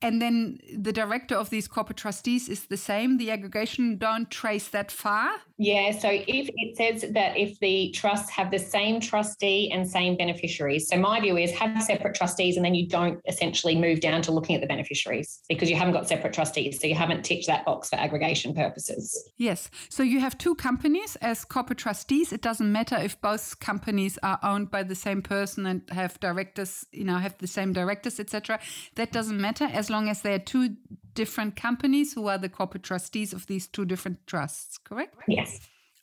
and 0.00 0.22
then 0.22 0.60
the 0.78 0.92
director 0.92 1.34
of 1.34 1.50
these 1.50 1.68
corporate 1.68 1.98
trustees 1.98 2.48
is 2.48 2.66
the 2.66 2.76
same. 2.76 3.18
The 3.18 3.30
aggregation 3.30 3.98
don't 3.98 4.30
trace 4.30 4.68
that 4.68 4.90
far. 4.90 5.30
Yeah. 5.58 5.90
So 5.98 6.08
if 6.10 6.48
it 6.54 6.76
says 6.76 7.12
that 7.12 7.36
if 7.36 7.58
the 7.58 7.90
trusts 7.90 8.30
have 8.30 8.52
the 8.52 8.58
same 8.58 9.00
trustee 9.00 9.70
and 9.72 9.88
same 9.88 10.16
beneficiaries, 10.16 10.88
so 10.88 10.96
my 10.96 11.20
view 11.20 11.36
is 11.36 11.50
have 11.52 11.82
separate 11.82 12.14
trustees 12.14 12.56
and 12.56 12.64
then 12.64 12.76
you 12.76 12.88
don't 12.88 13.20
essentially 13.26 13.76
move 13.76 14.00
down 14.00 14.22
to 14.22 14.32
looking 14.32 14.54
at 14.54 14.60
the 14.60 14.68
beneficiaries 14.68 15.40
because 15.48 15.68
you 15.68 15.74
haven't 15.74 15.94
got 15.94 16.08
separate 16.08 16.32
trustees. 16.32 16.80
So 16.80 16.86
you 16.86 16.94
haven't 16.94 17.24
ticked 17.24 17.48
that 17.48 17.64
box 17.64 17.88
for 17.90 17.96
aggregation 17.96 18.54
purposes. 18.54 19.30
Yes. 19.36 19.68
So 19.88 20.04
you 20.04 20.20
have 20.20 20.38
two 20.38 20.54
companies 20.54 21.16
as 21.16 21.44
corporate 21.44 21.78
trustees. 21.78 22.32
It 22.32 22.40
doesn't 22.40 22.70
matter 22.70 22.96
if 22.96 23.20
both 23.20 23.58
companies 23.58 24.16
are 24.22 24.38
owned 24.44 24.70
by 24.70 24.84
the 24.84 24.94
same 24.94 25.22
person 25.22 25.66
and 25.66 25.82
have 25.90 26.20
directors, 26.20 26.86
you 26.92 27.04
know, 27.04 27.18
have 27.18 27.36
the 27.38 27.48
same 27.48 27.72
directors, 27.72 28.20
etc. 28.20 28.60
That 28.94 29.10
doesn't 29.10 29.40
matter 29.40 29.64
as 29.64 29.90
long 29.90 30.08
as 30.08 30.22
they 30.22 30.34
are 30.34 30.38
two 30.38 30.76
different 31.18 31.56
companies 31.56 32.12
who 32.12 32.28
are 32.28 32.38
the 32.38 32.48
corporate 32.48 32.84
trustees 32.84 33.32
of 33.32 33.44
these 33.48 33.66
two 33.66 33.84
different 33.84 34.24
trusts, 34.28 34.78
correct? 34.78 35.16
Yes. 35.26 35.47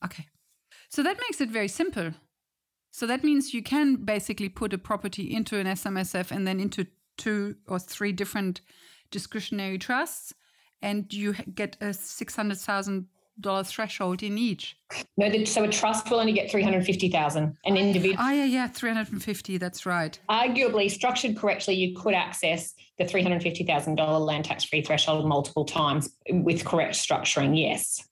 Okay. 0.05 0.25
So 0.89 1.03
that 1.03 1.17
makes 1.19 1.41
it 1.41 1.49
very 1.49 1.67
simple. 1.67 2.11
So 2.91 3.05
that 3.07 3.23
means 3.23 3.53
you 3.53 3.61
can 3.61 3.97
basically 3.97 4.47
put 4.47 4.71
a 4.71 4.77
property 4.77 5.33
into 5.33 5.57
an 5.57 5.67
SMSF 5.67 6.31
and 6.31 6.47
then 6.47 6.59
into 6.59 6.87
two 7.17 7.55
or 7.67 7.79
three 7.79 8.13
different 8.13 8.61
discretionary 9.11 9.77
trusts. 9.77 10.33
and 10.81 11.11
you 11.11 11.33
get 11.53 11.77
a 11.81 11.93
six 11.93 12.35
hundred 12.35 12.57
thousand 12.57 13.07
dollar 13.39 13.63
threshold 13.63 14.23
in 14.23 14.37
each. 14.37 14.77
No, 15.17 15.43
so 15.45 15.63
a 15.63 15.67
trust 15.67 16.09
will 16.09 16.19
only 16.19 16.33
get 16.33 16.49
three 16.51 16.63
hundred 16.63 16.85
fifty 16.85 17.09
thousand. 17.09 17.57
An 17.65 17.73
ah, 17.73 17.75
individual. 17.75 18.17
Oh 18.19 18.31
yeah, 18.31 18.45
yeah, 18.45 18.67
three 18.67 18.91
hundred 18.91 19.11
and 19.11 19.23
fifty. 19.23 19.57
That's 19.57 19.85
right. 19.85 20.17
Arguably, 20.29 20.89
structured 20.89 21.37
correctly, 21.37 21.75
you 21.75 21.95
could 21.95 22.13
access 22.13 22.73
the 22.97 23.05
three 23.05 23.23
hundred 23.23 23.41
fifty 23.41 23.63
thousand 23.63 23.95
dollar 23.95 24.19
land 24.19 24.45
tax 24.45 24.63
free 24.63 24.81
threshold 24.81 25.25
multiple 25.25 25.65
times 25.65 26.09
with 26.29 26.63
correct 26.65 26.95
structuring. 26.95 27.57
Yes. 27.57 28.07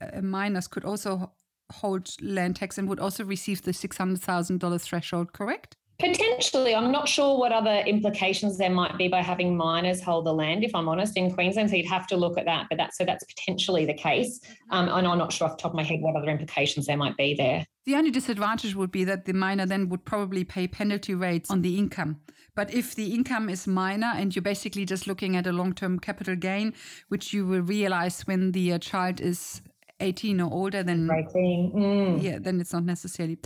Uh, 0.00 0.22
minors 0.22 0.68
could 0.68 0.84
also 0.84 1.32
hold 1.72 2.10
land 2.22 2.56
tax 2.56 2.78
and 2.78 2.88
would 2.88 3.00
also 3.00 3.24
receive 3.24 3.62
the 3.62 3.72
six 3.72 3.96
hundred 3.96 4.20
thousand 4.20 4.60
dollar 4.60 4.78
threshold. 4.78 5.32
Correct. 5.32 5.76
Potentially, 5.98 6.74
I'm 6.74 6.92
not 6.92 7.08
sure 7.08 7.38
what 7.38 7.52
other 7.52 7.78
implications 7.86 8.58
there 8.58 8.68
might 8.68 8.98
be 8.98 9.08
by 9.08 9.22
having 9.22 9.56
minors 9.56 10.02
hold 10.02 10.26
the 10.26 10.34
land. 10.34 10.62
If 10.62 10.74
I'm 10.74 10.90
honest, 10.90 11.16
in 11.16 11.32
Queensland, 11.32 11.70
so 11.70 11.76
you'd 11.76 11.86
have 11.86 12.06
to 12.08 12.18
look 12.18 12.36
at 12.36 12.44
that. 12.44 12.66
But 12.68 12.76
that's 12.76 12.98
so 12.98 13.04
that's 13.06 13.24
potentially 13.24 13.86
the 13.86 13.94
case, 13.94 14.40
um, 14.70 14.88
and 14.88 15.06
I'm 15.06 15.16
not 15.16 15.32
sure 15.32 15.48
off 15.48 15.56
the 15.56 15.62
top 15.62 15.72
of 15.72 15.76
my 15.76 15.82
head 15.82 16.00
what 16.02 16.14
other 16.14 16.28
implications 16.28 16.86
there 16.86 16.98
might 16.98 17.16
be 17.16 17.34
there. 17.34 17.66
The 17.86 17.94
only 17.94 18.10
disadvantage 18.10 18.74
would 18.74 18.90
be 18.90 19.04
that 19.04 19.24
the 19.24 19.32
minor 19.32 19.64
then 19.64 19.88
would 19.88 20.04
probably 20.04 20.44
pay 20.44 20.68
penalty 20.68 21.14
rates 21.14 21.50
on 21.50 21.62
the 21.62 21.78
income. 21.78 22.20
But 22.54 22.74
if 22.74 22.94
the 22.94 23.14
income 23.14 23.48
is 23.48 23.66
minor 23.66 24.12
and 24.14 24.34
you're 24.34 24.42
basically 24.42 24.84
just 24.84 25.06
looking 25.06 25.36
at 25.36 25.46
a 25.46 25.52
long-term 25.52 26.00
capital 26.00 26.36
gain, 26.36 26.74
which 27.08 27.32
you 27.32 27.46
will 27.46 27.60
realize 27.60 28.22
when 28.26 28.52
the 28.52 28.72
uh, 28.72 28.78
child 28.78 29.20
is 29.20 29.62
18 30.00 30.40
or 30.40 30.52
older, 30.52 30.82
then 30.82 31.10
18. 31.10 31.72
Mm. 31.74 32.22
yeah, 32.22 32.38
then 32.40 32.60
it's 32.60 32.72
not 32.72 32.84
necessarily 32.84 33.38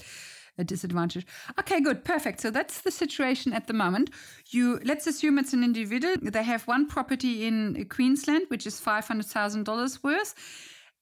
a 0.58 0.64
disadvantage. 0.64 1.26
Okay, 1.58 1.80
good, 1.80 2.04
perfect. 2.04 2.40
So 2.40 2.50
that's 2.50 2.82
the 2.82 2.90
situation 2.90 3.52
at 3.52 3.66
the 3.66 3.72
moment. 3.72 4.10
You 4.50 4.80
let's 4.84 5.06
assume 5.06 5.38
it's 5.38 5.52
an 5.52 5.64
individual. 5.64 6.16
They 6.20 6.42
have 6.42 6.66
one 6.66 6.86
property 6.86 7.46
in 7.46 7.86
Queensland, 7.88 8.46
which 8.48 8.66
is 8.66 8.80
five 8.80 9.06
hundred 9.06 9.26
thousand 9.26 9.64
dollars 9.64 10.02
worth, 10.02 10.34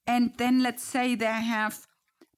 and 0.06 0.32
then 0.38 0.62
let's 0.62 0.82
say 0.82 1.14
they 1.14 1.26
have 1.26 1.86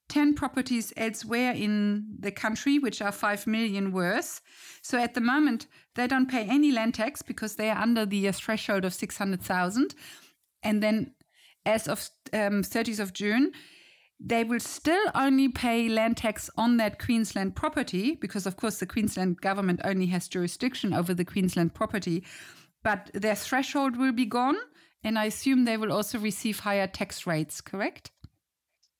10 0.09 0.33
properties 0.33 0.91
elsewhere 0.97 1.53
in 1.53 2.05
the 2.19 2.31
country, 2.31 2.77
which 2.77 3.01
are 3.01 3.13
5 3.13 3.47
million 3.47 3.93
worth. 3.93 4.41
So 4.81 4.97
at 4.99 5.13
the 5.13 5.21
moment, 5.21 5.67
they 5.95 6.05
don't 6.05 6.29
pay 6.29 6.43
any 6.43 6.73
land 6.73 6.95
tax 6.95 7.21
because 7.21 7.55
they 7.55 7.69
are 7.69 7.77
under 7.77 8.05
the 8.05 8.29
threshold 8.33 8.83
of 8.83 8.93
600,000. 8.93 9.95
And 10.63 10.83
then 10.83 11.13
as 11.65 11.87
of 11.87 12.09
um, 12.33 12.63
30th 12.63 12.99
of 12.99 13.13
June, 13.13 13.51
they 14.23 14.43
will 14.43 14.59
still 14.59 15.03
only 15.15 15.49
pay 15.49 15.89
land 15.89 16.17
tax 16.17 16.49
on 16.55 16.77
that 16.77 16.99
Queensland 16.99 17.55
property 17.55 18.15
because, 18.15 18.45
of 18.45 18.55
course, 18.55 18.79
the 18.79 18.85
Queensland 18.85 19.41
government 19.41 19.79
only 19.83 20.05
has 20.07 20.27
jurisdiction 20.27 20.93
over 20.93 21.13
the 21.13 21.25
Queensland 21.25 21.73
property, 21.73 22.23
but 22.83 23.09
their 23.13 23.35
threshold 23.35 23.97
will 23.97 24.11
be 24.11 24.25
gone. 24.25 24.57
And 25.03 25.17
I 25.17 25.25
assume 25.25 25.65
they 25.65 25.77
will 25.77 25.91
also 25.91 26.19
receive 26.19 26.59
higher 26.59 26.85
tax 26.85 27.25
rates, 27.25 27.61
correct? 27.61 28.11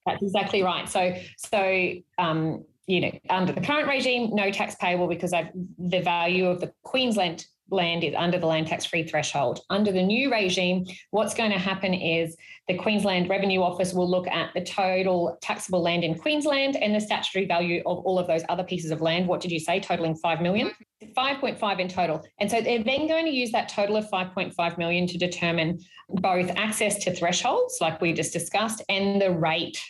That's 0.07 0.23
exactly 0.23 0.63
right. 0.63 0.89
So, 0.89 1.13
so 1.37 1.93
um, 2.17 2.65
you 2.87 3.01
know, 3.01 3.11
under 3.29 3.53
the 3.53 3.61
current 3.61 3.87
regime, 3.87 4.33
no 4.33 4.51
tax 4.51 4.75
payable 4.75 5.07
because 5.07 5.31
the 5.31 6.01
value 6.01 6.47
of 6.47 6.59
the 6.59 6.73
Queensland 6.83 7.45
land 7.71 8.03
is 8.03 8.13
under 8.17 8.37
the 8.37 8.45
land 8.45 8.67
tax 8.67 8.85
free 8.85 9.03
threshold. 9.03 9.61
Under 9.69 9.91
the 9.91 10.03
new 10.03 10.31
regime, 10.31 10.85
what's 11.11 11.33
going 11.33 11.51
to 11.51 11.57
happen 11.57 11.93
is 11.93 12.35
the 12.67 12.77
Queensland 12.77 13.29
Revenue 13.29 13.61
Office 13.61 13.93
will 13.93 14.09
look 14.09 14.27
at 14.27 14.53
the 14.53 14.61
total 14.61 15.37
taxable 15.41 15.81
land 15.81 16.03
in 16.03 16.15
Queensland 16.15 16.75
and 16.75 16.93
the 16.93 17.01
statutory 17.01 17.45
value 17.45 17.81
of 17.85 17.99
all 17.99 18.19
of 18.19 18.27
those 18.27 18.43
other 18.49 18.63
pieces 18.63 18.91
of 18.91 19.01
land. 19.01 19.27
What 19.27 19.41
did 19.41 19.51
you 19.51 19.59
say? 19.59 19.79
Totaling 19.79 20.15
5 20.15 20.41
million? 20.41 20.71
5.5 21.17 21.79
in 21.79 21.87
total. 21.87 22.23
And 22.39 22.49
so 22.49 22.61
they're 22.61 22.83
then 22.83 23.07
going 23.07 23.25
to 23.25 23.31
use 23.31 23.51
that 23.51 23.69
total 23.69 23.97
of 23.97 24.09
5.5 24.09 24.77
million 24.77 25.07
to 25.07 25.17
determine 25.17 25.79
both 26.09 26.51
access 26.55 27.03
to 27.03 27.13
thresholds, 27.13 27.79
like 27.81 28.01
we 28.01 28.13
just 28.13 28.33
discussed, 28.33 28.83
and 28.89 29.21
the 29.21 29.31
rate 29.31 29.81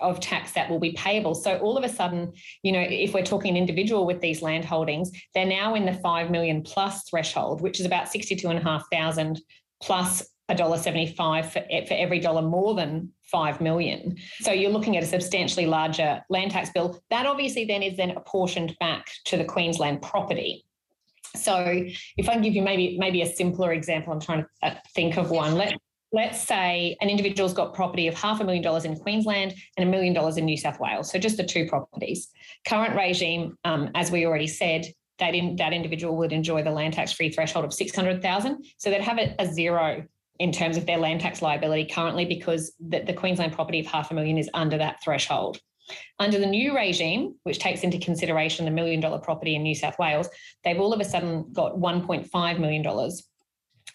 of 0.00 0.20
tax 0.20 0.52
that 0.52 0.70
will 0.70 0.78
be 0.78 0.92
payable. 0.92 1.34
So 1.34 1.58
all 1.58 1.76
of 1.76 1.84
a 1.84 1.88
sudden, 1.88 2.32
you 2.62 2.72
know, 2.72 2.80
if 2.80 3.14
we're 3.14 3.24
talking 3.24 3.56
individual 3.56 4.06
with 4.06 4.20
these 4.20 4.42
land 4.42 4.64
holdings, 4.64 5.10
they're 5.34 5.46
now 5.46 5.74
in 5.74 5.84
the 5.84 5.94
5 5.94 6.30
million 6.30 6.62
plus 6.62 7.08
threshold, 7.08 7.60
which 7.60 7.80
is 7.80 7.86
about 7.86 8.08
62,500 8.08 9.40
plus 9.80 10.28
a 10.48 10.54
dollar 10.54 10.78
75 10.78 11.52
for, 11.52 11.60
for 11.60 11.94
every 11.94 12.20
dollar 12.20 12.42
more 12.42 12.74
than 12.74 13.12
5 13.24 13.60
million. 13.60 14.16
So 14.40 14.52
you're 14.52 14.70
looking 14.70 14.96
at 14.96 15.02
a 15.02 15.06
substantially 15.06 15.66
larger 15.66 16.24
land 16.30 16.52
tax 16.52 16.70
bill. 16.70 17.02
That 17.10 17.26
obviously 17.26 17.64
then 17.66 17.82
is 17.82 17.96
then 17.96 18.12
apportioned 18.12 18.76
back 18.80 19.10
to 19.26 19.36
the 19.36 19.44
Queensland 19.44 20.00
property. 20.00 20.64
So 21.36 21.84
if 22.16 22.28
I 22.28 22.32
can 22.32 22.42
give 22.42 22.54
you 22.54 22.62
maybe 22.62 22.96
maybe 22.98 23.20
a 23.20 23.26
simpler 23.26 23.72
example, 23.72 24.14
I'm 24.14 24.20
trying 24.20 24.42
to 24.42 24.48
uh, 24.62 24.74
think 24.94 25.18
of 25.18 25.30
one. 25.30 25.54
Let 25.54 25.74
let's 26.12 26.40
say 26.40 26.96
an 27.00 27.10
individual's 27.10 27.52
got 27.52 27.74
property 27.74 28.06
of 28.08 28.14
half 28.14 28.40
a 28.40 28.44
million 28.44 28.62
dollars 28.62 28.84
in 28.84 28.96
Queensland 28.96 29.54
and 29.76 29.88
a 29.88 29.90
million 29.90 30.14
dollars 30.14 30.36
in 30.36 30.44
New 30.44 30.56
South 30.56 30.80
Wales. 30.80 31.10
So 31.10 31.18
just 31.18 31.36
the 31.36 31.44
two 31.44 31.66
properties. 31.66 32.28
Current 32.66 32.96
regime, 32.96 33.56
um, 33.64 33.90
as 33.94 34.10
we 34.10 34.26
already 34.26 34.46
said, 34.46 34.86
that 35.18 35.34
in, 35.34 35.56
that 35.56 35.72
individual 35.72 36.16
would 36.16 36.32
enjoy 36.32 36.62
the 36.62 36.70
land 36.70 36.94
tax 36.94 37.12
free 37.12 37.30
threshold 37.30 37.64
of 37.64 37.74
600,000. 37.74 38.64
So 38.78 38.90
they'd 38.90 39.00
have 39.00 39.18
a, 39.18 39.34
a, 39.38 39.46
zero 39.46 40.04
in 40.38 40.52
terms 40.52 40.76
of 40.76 40.86
their 40.86 40.98
land 40.98 41.20
tax 41.20 41.42
liability 41.42 41.84
currently 41.84 42.24
because 42.24 42.72
the, 42.80 43.00
the 43.00 43.12
Queensland 43.12 43.52
property 43.52 43.80
of 43.80 43.86
half 43.86 44.10
a 44.10 44.14
million 44.14 44.38
is 44.38 44.48
under 44.54 44.78
that 44.78 45.02
threshold. 45.02 45.60
Under 46.18 46.38
the 46.38 46.46
new 46.46 46.76
regime, 46.76 47.34
which 47.42 47.58
takes 47.58 47.82
into 47.82 47.98
consideration 47.98 48.64
the 48.64 48.70
million 48.70 49.00
dollar 49.00 49.18
property 49.18 49.56
in 49.56 49.62
New 49.62 49.74
South 49.74 49.98
Wales, 49.98 50.28
they've 50.62 50.78
all 50.78 50.92
of 50.92 51.00
a 51.00 51.04
sudden 51.04 51.46
got 51.52 51.76
$1.5 51.76 52.58
million 52.58 53.10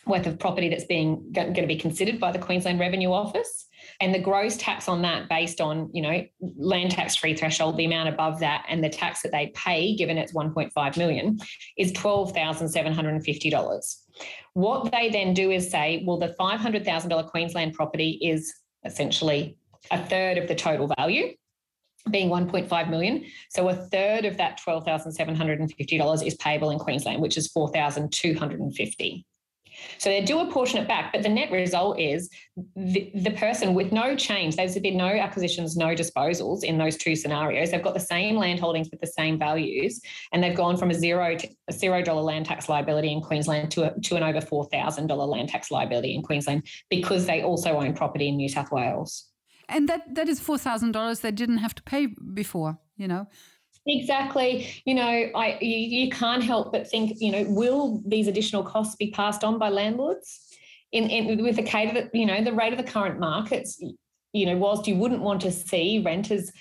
worth 0.06 0.28
of 0.28 0.40
property 0.40 0.70
that's 0.70 0.86
being 0.86 1.32
going 1.32 1.54
to 1.54 1.68
be 1.68 1.78
considered 1.78 2.20
by 2.20 2.32
the 2.32 2.40
Queensland 2.40 2.80
Revenue 2.80 3.12
Office. 3.12 3.68
And 4.02 4.14
the 4.14 4.20
gross 4.20 4.58
tax 4.58 4.88
on 4.88 5.02
that, 5.04 5.30
based 5.30 5.62
on 5.62 5.90
you 5.94 6.02
know 6.02 6.24
land 6.58 6.92
tax 6.92 7.16
free 7.16 7.36
threshold, 7.36 7.78
the 7.78 7.86
amount 7.86 8.10
above 8.10 8.40
that, 8.40 8.66
and 8.68 8.84
the 8.84 8.90
tax 8.90 9.22
that 9.22 9.32
they 9.32 9.52
pay, 9.56 9.96
given 9.96 10.18
it's 10.18 10.34
1.5 10.34 10.98
million, 10.98 11.40
is 11.78 11.94
$12,750. 11.94 13.96
What 14.54 14.92
they 14.92 15.10
then 15.10 15.34
do 15.34 15.52
is 15.52 15.70
say, 15.70 16.04
well, 16.06 16.18
the 16.18 16.36
$500,000 16.40 17.30
Queensland 17.30 17.74
property 17.74 18.20
is 18.22 18.54
essentially 18.86 19.58
a 19.92 20.04
third 20.06 20.38
of 20.38 20.48
the 20.48 20.56
total 20.56 20.94
value 20.98 21.34
being 22.12 22.30
1.5 22.30 22.90
million. 22.90 23.26
So 23.50 23.70
a 23.70 23.74
third 23.74 24.26
of 24.26 24.38
that 24.38 24.60
$12,750 24.66 26.28
is 26.28 26.36
payable 26.36 26.70
in 26.70 26.80
Queensland, 26.80 27.22
which 27.22 27.38
is 27.38 27.48
4,250. 27.48 29.26
So 29.98 30.10
they 30.10 30.22
do 30.22 30.40
apportion 30.40 30.80
it 30.80 30.88
back, 30.88 31.12
but 31.12 31.24
the 31.24 31.30
net 31.30 31.52
result 31.52 32.00
is 32.00 32.30
the, 32.76 33.12
the 33.16 33.32
person 33.32 33.74
with 33.74 33.92
no 33.92 34.16
change, 34.16 34.56
there's 34.56 34.78
been 34.80 34.98
no 34.98 35.08
acquisitions, 35.08 35.76
no 35.76 35.96
disposals 35.96 36.64
in 36.64 36.78
those 36.78 36.98
two 36.98 37.16
scenarios. 37.16 37.72
They've 37.72 37.84
got 37.84 37.94
the 37.94 38.00
same 38.00 38.36
land 38.36 38.60
holdings 38.60 38.90
with 38.92 39.02
the 39.02 39.08
same 39.08 39.40
values, 39.40 40.02
and 40.32 40.44
they've 40.44 40.56
gone 40.56 40.78
from 40.78 40.92
a 40.92 40.94
zero 40.94 41.36
to 41.36 41.48
a 41.70 41.74
zero 41.74 42.02
dollar 42.02 42.22
land 42.22 42.46
tax 42.46 42.70
liability 42.70 43.12
in 43.12 43.22
Queensland 43.22 43.72
to, 43.72 43.94
a, 43.94 44.00
to 44.02 44.16
an 44.16 44.24
over 44.24 44.40
$4,000 44.40 45.28
land 45.28 45.50
tax 45.50 45.72
liability 45.72 46.16
in 46.16 46.22
Queensland 46.22 46.68
because 46.90 47.26
they 47.26 47.42
also 47.42 47.78
own 47.78 47.94
property 47.94 48.28
in 48.28 48.38
New 48.38 48.50
South 48.50 48.72
Wales. 48.72 49.30
And 49.70 49.88
that, 49.90 50.14
that 50.16 50.28
is 50.28 50.40
$4,000 50.40 51.22
they 51.22 51.32
didn't 51.32 51.60
have 51.60 51.74
to 51.76 51.84
pay 51.84 52.08
before, 52.34 52.78
you 52.98 53.08
know? 53.08 53.28
Exactly. 53.86 54.82
You 54.86 54.96
know, 54.96 55.30
I 55.36 55.58
you, 55.60 55.78
you 55.78 56.10
can't 56.10 56.42
help 56.44 56.72
but 56.72 56.90
think, 56.90 57.18
you 57.20 57.32
know, 57.32 57.44
will 57.50 58.02
these 58.06 58.28
additional 58.28 58.64
costs 58.64 58.96
be 58.96 59.12
passed 59.12 59.44
on 59.44 59.60
by 59.60 59.70
landlords? 59.70 60.40
In, 60.94 61.10
in 61.10 61.44
with 61.44 61.56
the 61.56 61.64
of 61.64 61.96
the, 61.96 62.10
you 62.18 62.26
know, 62.26 62.44
the 62.44 62.54
rate 62.54 62.72
of 62.72 62.78
the 62.78 62.90
current 62.90 63.20
markets, 63.20 63.82
you 64.32 64.46
know, 64.46 64.56
whilst 64.58 64.88
you 64.88 64.96
wouldn't 64.96 65.22
want 65.22 65.42
to 65.42 65.52
see 65.52 66.00
renters 66.06 66.52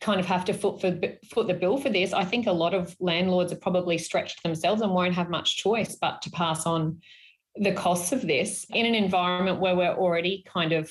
kind 0.00 0.18
of 0.18 0.24
have 0.26 0.46
to 0.46 0.54
foot 0.54 0.80
for 0.80 0.98
foot 1.30 1.46
the 1.46 1.54
bill 1.54 1.76
for 1.76 1.90
this, 1.90 2.12
I 2.12 2.24
think 2.24 2.46
a 2.46 2.52
lot 2.52 2.74
of 2.74 2.96
landlords 3.00 3.52
are 3.52 3.56
probably 3.56 3.98
stretched 3.98 4.42
themselves 4.42 4.80
and 4.82 4.92
won't 4.92 5.14
have 5.14 5.28
much 5.28 5.58
choice 5.58 5.94
but 5.94 6.22
to 6.22 6.30
pass 6.30 6.66
on 6.66 7.00
the 7.56 7.72
costs 7.72 8.12
of 8.12 8.22
this 8.22 8.64
in 8.70 8.86
an 8.86 8.94
environment 8.94 9.60
where 9.60 9.76
we're 9.76 9.92
already 9.94 10.42
kind 10.48 10.72
of 10.72 10.90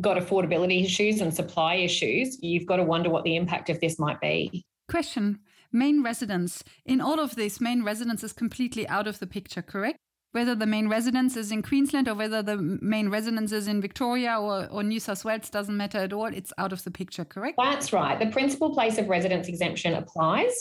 got 0.00 0.16
affordability 0.18 0.84
issues 0.84 1.20
and 1.20 1.34
supply 1.34 1.76
issues, 1.76 2.40
you've 2.42 2.66
got 2.66 2.76
to 2.76 2.84
wonder 2.84 3.10
what 3.10 3.24
the 3.24 3.34
impact 3.34 3.70
of 3.70 3.80
this 3.80 3.98
might 3.98 4.20
be. 4.20 4.64
Question 4.88 5.40
Main 5.70 6.02
residence. 6.02 6.64
In 6.86 6.98
all 6.98 7.20
of 7.20 7.36
this, 7.36 7.60
main 7.60 7.84
residence 7.84 8.24
is 8.24 8.32
completely 8.32 8.88
out 8.88 9.06
of 9.06 9.18
the 9.18 9.26
picture, 9.26 9.60
correct? 9.60 9.98
Whether 10.32 10.54
the 10.54 10.66
main 10.66 10.88
residence 10.88 11.36
is 11.36 11.52
in 11.52 11.62
Queensland 11.62 12.08
or 12.08 12.14
whether 12.14 12.42
the 12.42 12.56
main 12.56 13.10
residence 13.10 13.52
is 13.52 13.68
in 13.68 13.82
Victoria 13.82 14.38
or, 14.40 14.66
or 14.70 14.82
New 14.82 14.98
South 14.98 15.26
Wales 15.26 15.50
doesn't 15.50 15.76
matter 15.76 15.98
at 15.98 16.14
all. 16.14 16.26
It's 16.26 16.54
out 16.56 16.72
of 16.72 16.84
the 16.84 16.90
picture, 16.90 17.26
correct? 17.26 17.58
That's 17.58 17.92
right. 17.92 18.18
The 18.18 18.30
principal 18.30 18.72
place 18.72 18.96
of 18.96 19.08
residence 19.08 19.46
exemption 19.48 19.92
applies. 19.92 20.54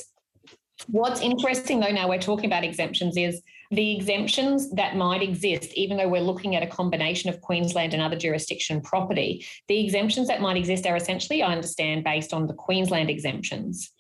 What's 0.88 1.22
interesting, 1.22 1.80
though, 1.80 1.92
now 1.92 2.10
we're 2.10 2.20
talking 2.20 2.46
about 2.46 2.66
exemptions, 2.66 3.16
is 3.18 3.42
the 3.72 3.96
exemptions 3.96 4.70
that 4.72 4.96
might 4.96 5.22
exist, 5.22 5.74
even 5.74 5.98
though 5.98 6.08
we're 6.08 6.22
looking 6.22 6.56
at 6.56 6.64
a 6.64 6.68
combination 6.68 7.30
of 7.30 7.42
Queensland 7.42 7.94
and 7.94 8.02
other 8.02 8.16
jurisdiction 8.16 8.82
property, 8.82 9.46
the 9.68 9.84
exemptions 9.84 10.28
that 10.28 10.42
might 10.42 10.58
exist 10.58 10.86
are 10.86 10.96
essentially, 10.96 11.42
I 11.42 11.52
understand, 11.52 12.04
based 12.04 12.34
on 12.34 12.48
the 12.48 12.54
Queensland 12.54 13.10
exemptions. 13.10 13.92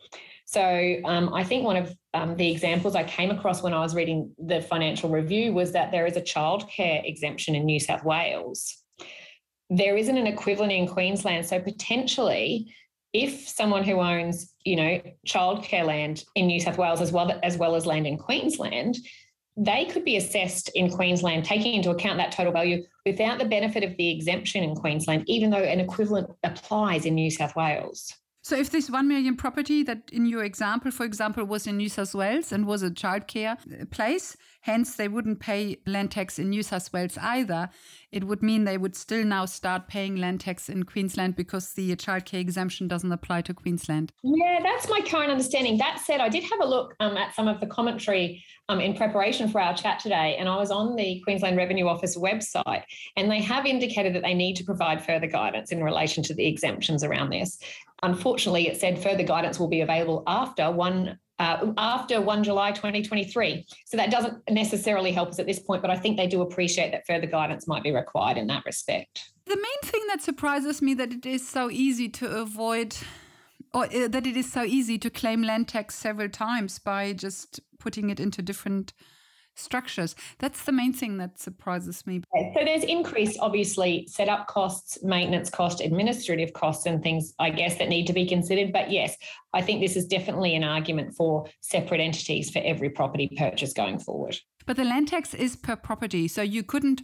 So 0.47 0.95
um, 1.03 1.33
I 1.33 1.43
think 1.43 1.65
one 1.65 1.75
of 1.75 1.93
um, 2.13 2.37
the 2.37 2.49
examples 2.49 2.95
I 2.95 3.03
came 3.03 3.31
across 3.31 3.61
when 3.61 3.73
I 3.73 3.81
was 3.81 3.93
reading 3.93 4.31
the 4.39 4.61
financial 4.61 5.09
review 5.09 5.53
was 5.53 5.73
that 5.73 5.91
there 5.91 6.05
is 6.05 6.15
a 6.15 6.21
childcare 6.21 7.01
exemption 7.03 7.53
in 7.53 7.65
New 7.65 7.81
South 7.81 8.05
Wales. 8.05 8.77
There 9.69 9.97
isn't 9.97 10.17
an 10.17 10.25
equivalent 10.25 10.71
in 10.71 10.87
Queensland. 10.87 11.45
So 11.45 11.59
potentially, 11.59 12.73
if 13.11 13.45
someone 13.45 13.83
who 13.83 13.99
owns, 13.99 14.53
you 14.63 14.77
know, 14.77 15.01
childcare 15.27 15.85
land 15.85 16.23
in 16.35 16.47
New 16.47 16.61
South 16.61 16.77
Wales 16.77 17.01
as 17.01 17.11
well 17.11 17.37
as 17.43 17.57
well 17.57 17.75
as 17.75 17.85
land 17.85 18.07
in 18.07 18.17
Queensland, 18.17 18.97
they 19.57 19.83
could 19.83 20.05
be 20.05 20.15
assessed 20.15 20.69
in 20.75 20.89
Queensland, 20.89 21.43
taking 21.43 21.73
into 21.73 21.89
account 21.89 22.19
that 22.19 22.31
total 22.31 22.53
value 22.53 22.85
without 23.05 23.37
the 23.37 23.45
benefit 23.45 23.83
of 23.83 23.97
the 23.97 24.15
exemption 24.15 24.63
in 24.63 24.75
Queensland, 24.75 25.25
even 25.27 25.49
though 25.49 25.57
an 25.57 25.81
equivalent 25.81 26.29
applies 26.45 27.05
in 27.05 27.15
New 27.15 27.29
South 27.29 27.53
Wales. 27.57 28.13
So 28.47 28.55
if 28.55 28.69
this 28.69 28.89
1 28.89 29.09
million 29.09 29.35
property 29.35 29.83
that 29.83 30.09
in 30.09 30.25
your 30.25 30.45
example, 30.45 30.89
for 30.89 31.03
example, 31.03 31.43
was 31.43 31.67
in 31.67 31.75
New 31.75 31.89
South 31.89 32.15
Wales 32.15 32.53
and 32.53 32.65
was 32.65 32.81
a 32.81 32.89
childcare 32.89 33.57
uh, 33.57 33.83
place, 33.87 34.37
hence 34.61 34.95
they 34.95 35.09
wouldn't 35.09 35.41
pay 35.41 35.79
land 35.85 36.11
tax 36.11 36.39
in 36.39 36.49
New 36.49 36.63
South 36.63 36.93
Wales 36.93 37.17
either, 37.21 37.69
it 38.13 38.23
would 38.23 38.41
mean 38.41 38.63
they 38.63 38.77
would 38.77 38.95
still 38.95 39.25
now 39.25 39.43
start 39.43 39.89
paying 39.89 40.15
land 40.15 40.39
tax 40.39 40.69
in 40.69 40.83
Queensland 40.83 41.35
because 41.35 41.73
the 41.73 41.93
childcare 41.97 42.39
exemption 42.39 42.87
doesn't 42.87 43.11
apply 43.11 43.41
to 43.41 43.53
Queensland. 43.53 44.13
Yeah, 44.23 44.61
that's 44.63 44.89
my 44.89 45.01
current 45.01 45.29
understanding. 45.29 45.77
That 45.77 46.01
said, 46.05 46.21
I 46.21 46.29
did 46.29 46.43
have 46.43 46.61
a 46.61 46.65
look 46.65 46.95
um, 47.01 47.17
at 47.17 47.35
some 47.35 47.49
of 47.49 47.59
the 47.59 47.67
commentary 47.67 48.45
um, 48.69 48.79
in 48.79 48.93
preparation 48.95 49.49
for 49.49 49.61
our 49.61 49.73
chat 49.73 49.99
today, 49.99 50.37
and 50.39 50.47
I 50.47 50.55
was 50.57 50.71
on 50.71 50.95
the 50.95 51.21
Queensland 51.21 51.57
Revenue 51.57 51.87
Office 51.87 52.17
website, 52.17 52.83
and 53.15 53.29
they 53.29 53.41
have 53.41 53.65
indicated 53.65 54.15
that 54.15 54.23
they 54.23 54.33
need 54.33 54.55
to 54.55 54.63
provide 54.63 55.05
further 55.05 55.27
guidance 55.27 55.71
in 55.71 55.83
relation 55.83 56.23
to 56.23 56.33
the 56.33 56.45
exemptions 56.45 57.03
around 57.03 57.29
this. 57.29 57.59
Unfortunately, 58.03 58.67
it 58.67 58.79
said 58.79 59.01
further 59.01 59.23
guidance 59.23 59.59
will 59.59 59.67
be 59.67 59.81
available 59.81 60.23
after 60.27 60.71
one 60.71 61.19
uh, 61.39 61.71
after 61.77 62.19
1 62.19 62.43
July 62.43 62.71
2023. 62.71 63.65
So 63.85 63.97
that 63.97 64.09
doesn't 64.09 64.41
necessarily 64.49 65.11
help 65.11 65.29
us 65.29 65.39
at 65.39 65.45
this 65.45 65.59
point, 65.59 65.83
but 65.83 65.91
I 65.91 65.97
think 65.97 66.17
they 66.17 66.25
do 66.25 66.41
appreciate 66.41 66.91
that 66.91 67.05
further 67.05 67.27
guidance 67.27 67.67
might 67.67 67.83
be 67.83 67.91
required 67.91 68.37
in 68.37 68.47
that 68.47 68.65
respect. 68.65 69.31
The 69.45 69.55
main 69.55 69.81
thing 69.83 70.01
that 70.07 70.21
surprises 70.21 70.81
me 70.81 70.95
that 70.95 71.13
it 71.13 71.25
is 71.25 71.47
so 71.47 71.69
easy 71.69 72.09
to 72.09 72.27
avoid 72.37 72.95
or 73.73 73.85
uh, 73.85 74.07
that 74.07 74.25
it 74.25 74.35
is 74.35 74.51
so 74.51 74.63
easy 74.63 74.97
to 74.97 75.09
claim 75.09 75.43
land 75.43 75.67
tax 75.67 75.95
several 75.95 76.29
times 76.29 76.79
by 76.79 77.13
just 77.13 77.59
putting 77.79 78.09
it 78.09 78.19
into 78.19 78.41
different 78.41 78.93
structures. 79.57 80.15
That's 80.39 80.63
the 80.63 80.71
main 80.71 80.93
thing 80.93 81.17
that 81.17 81.39
surprises 81.39 82.05
me. 82.05 82.21
So 82.33 82.61
there's 82.63 82.83
increased, 82.83 83.37
obviously, 83.41 84.07
setup 84.07 84.47
costs, 84.47 84.99
maintenance 85.03 85.49
costs, 85.49 85.81
administrative 85.81 86.53
costs, 86.53 86.85
and 86.85 87.01
things, 87.01 87.33
I 87.39 87.49
guess, 87.49 87.77
that 87.77 87.89
need 87.89 88.07
to 88.07 88.13
be 88.13 88.27
considered. 88.27 88.71
But 88.71 88.91
yes, 88.91 89.15
I 89.53 89.61
think 89.61 89.81
this 89.81 89.95
is 89.95 90.05
definitely 90.05 90.55
an 90.55 90.63
argument 90.63 91.15
for 91.15 91.47
separate 91.61 92.01
entities 92.01 92.49
for 92.49 92.59
every 92.63 92.89
property 92.89 93.31
purchase 93.37 93.73
going 93.73 93.99
forward. 93.99 94.37
But 94.65 94.75
the 94.75 94.83
land 94.83 95.07
tax 95.07 95.33
is 95.33 95.55
per 95.55 95.77
property. 95.77 96.27
So 96.27 96.41
you 96.41 96.61
couldn't 96.61 97.01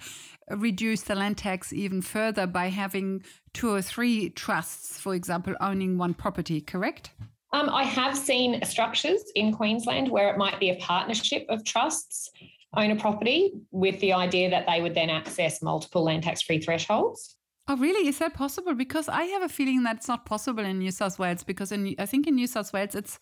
reduce 0.49 1.03
the 1.03 1.15
land 1.15 1.37
tax 1.37 1.71
even 1.71 2.01
further 2.01 2.45
by 2.45 2.67
having 2.67 3.23
two 3.53 3.73
or 3.73 3.81
three 3.81 4.29
trusts, 4.29 4.99
for 4.99 5.15
example, 5.15 5.55
owning 5.61 5.97
one 5.97 6.13
property, 6.13 6.59
correct? 6.59 7.11
Um, 7.53 7.69
I 7.69 7.83
have 7.83 8.17
seen 8.17 8.59
structures 8.65 9.23
in 9.35 9.53
Queensland 9.53 10.09
where 10.09 10.29
it 10.29 10.37
might 10.37 10.59
be 10.59 10.71
a 10.71 10.75
partnership 10.77 11.45
of 11.49 11.63
trusts 11.63 12.31
own 12.75 12.89
a 12.89 12.95
property 12.95 13.53
with 13.69 13.99
the 13.99 14.11
idea 14.11 14.49
that 14.49 14.65
they 14.67 14.81
would 14.81 14.95
then 14.95 15.11
access 15.11 15.61
multiple 15.61 16.03
land 16.03 16.23
tax 16.23 16.41
free 16.41 16.59
thresholds. 16.59 17.35
Oh, 17.67 17.77
really? 17.77 18.07
Is 18.07 18.17
that 18.17 18.33
possible? 18.33 18.73
Because 18.73 19.07
I 19.07 19.25
have 19.25 19.43
a 19.43 19.49
feeling 19.49 19.83
that's 19.83 20.07
not 20.07 20.25
possible 20.25 20.65
in 20.65 20.79
New 20.79 20.89
South 20.89 21.19
Wales 21.19 21.43
because 21.43 21.71
in, 21.71 21.95
I 21.99 22.07
think 22.07 22.25
in 22.25 22.33
New 22.33 22.47
South 22.47 22.73
Wales 22.73 22.95
it's 22.95 23.19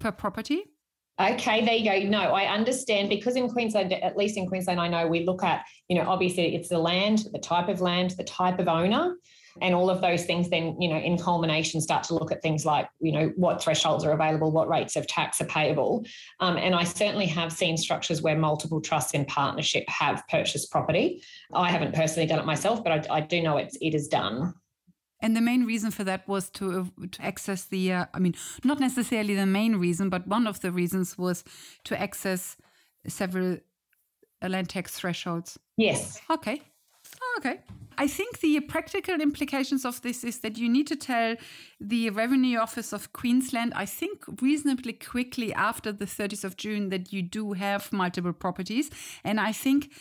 per 0.00 0.10
property. 0.10 0.64
Okay, 1.20 1.64
there 1.64 1.74
you 1.74 1.84
go. 1.84 2.08
No, 2.08 2.32
I 2.32 2.52
understand 2.52 3.10
because 3.10 3.36
in 3.36 3.48
Queensland, 3.50 3.92
at 3.92 4.16
least 4.16 4.38
in 4.38 4.48
Queensland, 4.48 4.80
I 4.80 4.88
know 4.88 5.06
we 5.06 5.24
look 5.24 5.44
at, 5.44 5.64
you 5.88 5.96
know, 5.96 6.08
obviously 6.08 6.56
it's 6.56 6.70
the 6.70 6.78
land, 6.78 7.26
the 7.32 7.38
type 7.38 7.68
of 7.68 7.82
land, 7.82 8.12
the 8.12 8.24
type 8.24 8.58
of 8.58 8.66
owner 8.66 9.14
and 9.60 9.74
all 9.74 9.90
of 9.90 10.00
those 10.00 10.24
things 10.24 10.48
then 10.48 10.80
you 10.80 10.88
know 10.88 10.96
in 10.96 11.18
culmination 11.18 11.80
start 11.80 12.02
to 12.02 12.14
look 12.14 12.32
at 12.32 12.42
things 12.42 12.64
like 12.64 12.88
you 13.00 13.12
know 13.12 13.32
what 13.36 13.62
thresholds 13.62 14.04
are 14.04 14.12
available 14.12 14.50
what 14.50 14.68
rates 14.68 14.96
of 14.96 15.06
tax 15.06 15.40
are 15.40 15.46
payable 15.46 16.04
um, 16.40 16.56
and 16.56 16.74
i 16.74 16.84
certainly 16.84 17.26
have 17.26 17.52
seen 17.52 17.76
structures 17.76 18.22
where 18.22 18.36
multiple 18.36 18.80
trusts 18.80 19.12
in 19.12 19.24
partnership 19.26 19.84
have 19.88 20.22
purchased 20.28 20.70
property 20.70 21.22
i 21.52 21.70
haven't 21.70 21.94
personally 21.94 22.26
done 22.26 22.38
it 22.38 22.46
myself 22.46 22.82
but 22.82 22.92
i, 23.10 23.16
I 23.16 23.20
do 23.20 23.42
know 23.42 23.56
it's, 23.56 23.76
it 23.80 23.94
is 23.94 24.08
done 24.08 24.54
and 25.20 25.34
the 25.34 25.40
main 25.40 25.64
reason 25.64 25.90
for 25.90 26.04
that 26.04 26.28
was 26.28 26.50
to, 26.50 26.80
uh, 26.80 27.06
to 27.12 27.24
access 27.24 27.64
the, 27.64 27.92
uh, 27.94 28.06
I 28.12 28.18
mean, 28.18 28.34
not 28.62 28.78
necessarily 28.78 29.34
the 29.34 29.46
main 29.46 29.76
reason, 29.76 30.10
but 30.10 30.28
one 30.28 30.46
of 30.46 30.60
the 30.60 30.70
reasons 30.70 31.16
was 31.16 31.44
to 31.84 31.98
access 31.98 32.58
several 33.06 33.56
land 34.42 34.68
tax 34.68 34.98
thresholds. 34.98 35.58
Yes. 35.78 36.20
Okay. 36.30 36.60
Oh, 37.20 37.34
okay. 37.38 37.60
I 37.96 38.08
think 38.08 38.40
the 38.40 38.60
practical 38.60 39.20
implications 39.20 39.84
of 39.84 40.02
this 40.02 40.24
is 40.24 40.40
that 40.40 40.58
you 40.58 40.68
need 40.68 40.86
to 40.88 40.96
tell 40.96 41.36
the 41.80 42.10
Revenue 42.10 42.58
Office 42.58 42.92
of 42.92 43.12
Queensland, 43.12 43.72
I 43.76 43.86
think 43.86 44.24
reasonably 44.42 44.94
quickly 44.94 45.54
after 45.54 45.92
the 45.92 46.06
30th 46.06 46.44
of 46.44 46.56
June, 46.56 46.88
that 46.88 47.12
you 47.12 47.22
do 47.22 47.52
have 47.52 47.92
multiple 47.92 48.32
properties. 48.32 48.90
And 49.22 49.38
I 49.38 49.52
think 49.52 49.92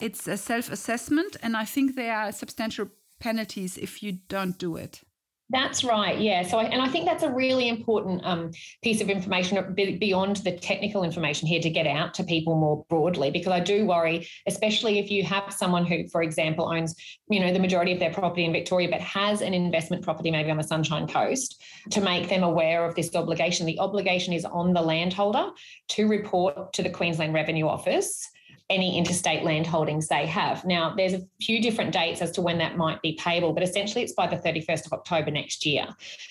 it's 0.00 0.26
a 0.26 0.36
self 0.36 0.70
assessment, 0.70 1.36
and 1.42 1.56
I 1.56 1.64
think 1.64 1.94
there 1.94 2.16
are 2.16 2.32
substantial 2.32 2.88
penalties 3.20 3.76
if 3.76 4.02
you 4.02 4.12
don't 4.28 4.58
do 4.58 4.76
it. 4.76 5.02
That's 5.50 5.84
right. 5.84 6.18
Yeah. 6.18 6.42
So, 6.42 6.58
I, 6.58 6.64
and 6.64 6.80
I 6.80 6.88
think 6.88 7.04
that's 7.04 7.22
a 7.22 7.30
really 7.30 7.68
important 7.68 8.22
um, 8.24 8.50
piece 8.82 9.02
of 9.02 9.10
information 9.10 9.74
beyond 9.74 10.36
the 10.36 10.52
technical 10.52 11.04
information 11.04 11.46
here 11.46 11.60
to 11.60 11.68
get 11.68 11.86
out 11.86 12.14
to 12.14 12.24
people 12.24 12.56
more 12.56 12.84
broadly, 12.88 13.30
because 13.30 13.52
I 13.52 13.60
do 13.60 13.84
worry, 13.84 14.26
especially 14.46 14.98
if 14.98 15.10
you 15.10 15.22
have 15.24 15.52
someone 15.52 15.84
who, 15.84 16.08
for 16.08 16.22
example, 16.22 16.72
owns, 16.72 16.94
you 17.28 17.40
know, 17.40 17.52
the 17.52 17.58
majority 17.58 17.92
of 17.92 17.98
their 17.98 18.12
property 18.12 18.46
in 18.46 18.52
Victoria, 18.52 18.88
but 18.88 19.02
has 19.02 19.42
an 19.42 19.52
investment 19.52 20.02
property 20.02 20.30
maybe 20.30 20.50
on 20.50 20.56
the 20.56 20.64
Sunshine 20.64 21.06
Coast, 21.06 21.62
to 21.90 22.00
make 22.00 22.30
them 22.30 22.42
aware 22.42 22.86
of 22.86 22.94
this 22.94 23.14
obligation. 23.14 23.66
The 23.66 23.78
obligation 23.80 24.32
is 24.32 24.46
on 24.46 24.72
the 24.72 24.80
landholder 24.80 25.50
to 25.88 26.08
report 26.08 26.72
to 26.72 26.82
the 26.82 26.90
Queensland 26.90 27.34
Revenue 27.34 27.68
Office 27.68 28.30
any 28.70 28.96
interstate 28.96 29.44
land 29.44 29.66
holdings 29.66 30.08
they 30.08 30.26
have. 30.26 30.64
Now, 30.64 30.94
there's 30.94 31.12
a 31.12 31.22
few 31.40 31.60
different 31.60 31.92
dates 31.92 32.22
as 32.22 32.30
to 32.32 32.42
when 32.42 32.58
that 32.58 32.76
might 32.76 33.02
be 33.02 33.18
payable, 33.22 33.52
but 33.52 33.62
essentially 33.62 34.02
it's 34.02 34.14
by 34.14 34.26
the 34.26 34.36
31st 34.36 34.86
of 34.86 34.92
October 34.92 35.30
next 35.30 35.66
year. 35.66 35.86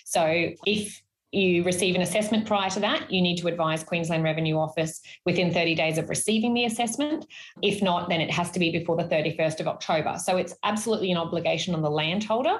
So 0.05 0.51
if 0.65 1.01
you 1.31 1.63
receive 1.63 1.95
an 1.95 2.01
assessment 2.01 2.45
prior 2.45 2.69
to 2.69 2.79
that, 2.79 3.11
you 3.11 3.21
need 3.21 3.37
to 3.37 3.47
advise 3.47 3.83
Queensland 3.83 4.23
Revenue 4.23 4.57
Office 4.57 5.01
within 5.25 5.51
30 5.51 5.75
days 5.75 5.97
of 5.97 6.07
receiving 6.09 6.53
the 6.53 6.65
assessment. 6.65 7.25
If 7.61 7.81
not, 7.81 8.07
then 8.07 8.21
it 8.21 8.29
has 8.29 8.51
to 8.51 8.59
be 8.59 8.71
before 8.71 8.95
the 8.95 9.05
31st 9.05 9.59
of 9.59 9.67
October. 9.67 10.17
So 10.23 10.37
it's 10.37 10.55
absolutely 10.63 11.11
an 11.11 11.17
obligation 11.17 11.73
on 11.73 11.81
the 11.81 11.89
landholder 11.89 12.59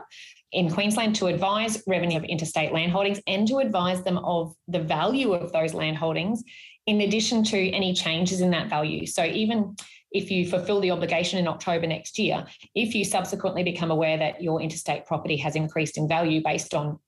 in 0.51 0.71
Queensland 0.71 1.15
to 1.15 1.27
advise 1.27 1.83
revenue 1.87 2.17
of 2.17 2.23
interstate 2.23 2.73
land 2.73 2.91
holdings 2.91 3.19
and 3.27 3.47
to 3.47 3.57
advise 3.57 4.03
them 4.03 4.17
of 4.19 4.55
the 4.67 4.79
value 4.79 5.33
of 5.33 5.51
those 5.51 5.73
land 5.73 5.97
holdings 5.97 6.43
in 6.85 7.01
addition 7.01 7.43
to 7.45 7.69
any 7.69 7.93
changes 7.93 8.41
in 8.41 8.51
that 8.51 8.69
value. 8.69 9.05
So 9.05 9.23
even 9.23 9.75
if 10.11 10.29
you 10.29 10.47
fulfill 10.47 10.79
the 10.79 10.91
obligation 10.91 11.39
in 11.39 11.47
October 11.47 11.87
next 11.87 12.19
year, 12.19 12.45
if 12.75 12.93
you 12.93 13.03
subsequently 13.03 13.63
become 13.63 13.91
aware 13.91 14.17
that 14.17 14.41
your 14.41 14.61
interstate 14.61 15.05
property 15.05 15.37
has 15.37 15.55
increased 15.55 15.97
in 15.97 16.07
value 16.07 16.41
based 16.43 16.73
on 16.73 16.99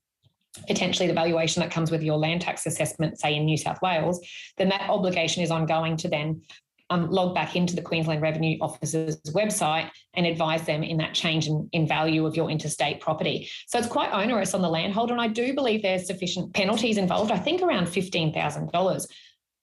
potentially 0.67 1.07
the 1.07 1.13
valuation 1.13 1.61
that 1.61 1.71
comes 1.71 1.91
with 1.91 2.01
your 2.01 2.17
land 2.17 2.41
tax 2.41 2.65
assessment, 2.65 3.19
say 3.19 3.35
in 3.35 3.45
New 3.45 3.57
South 3.57 3.81
Wales, 3.81 4.25
then 4.57 4.69
that 4.69 4.89
obligation 4.89 5.43
is 5.43 5.51
ongoing 5.51 5.97
to 5.97 6.07
then 6.07 6.41
um, 6.89 7.09
log 7.09 7.33
back 7.33 7.55
into 7.55 7.75
the 7.75 7.81
Queensland 7.81 8.21
Revenue 8.21 8.57
Office's 8.61 9.19
website 9.31 9.89
and 10.13 10.25
advise 10.25 10.65
them 10.65 10.83
in 10.83 10.97
that 10.97 11.13
change 11.13 11.47
in, 11.47 11.67
in 11.73 11.87
value 11.87 12.25
of 12.25 12.35
your 12.35 12.49
interstate 12.49 12.99
property. 13.01 13.49
So 13.67 13.79
it's 13.79 13.87
quite 13.87 14.11
onerous 14.13 14.53
on 14.53 14.61
the 14.61 14.69
landholder. 14.69 15.13
And 15.13 15.21
I 15.21 15.27
do 15.27 15.53
believe 15.53 15.81
there's 15.81 16.05
sufficient 16.05 16.53
penalties 16.53 16.97
involved, 16.97 17.31
I 17.31 17.39
think 17.39 17.61
around 17.61 17.87
$15,000 17.87 19.07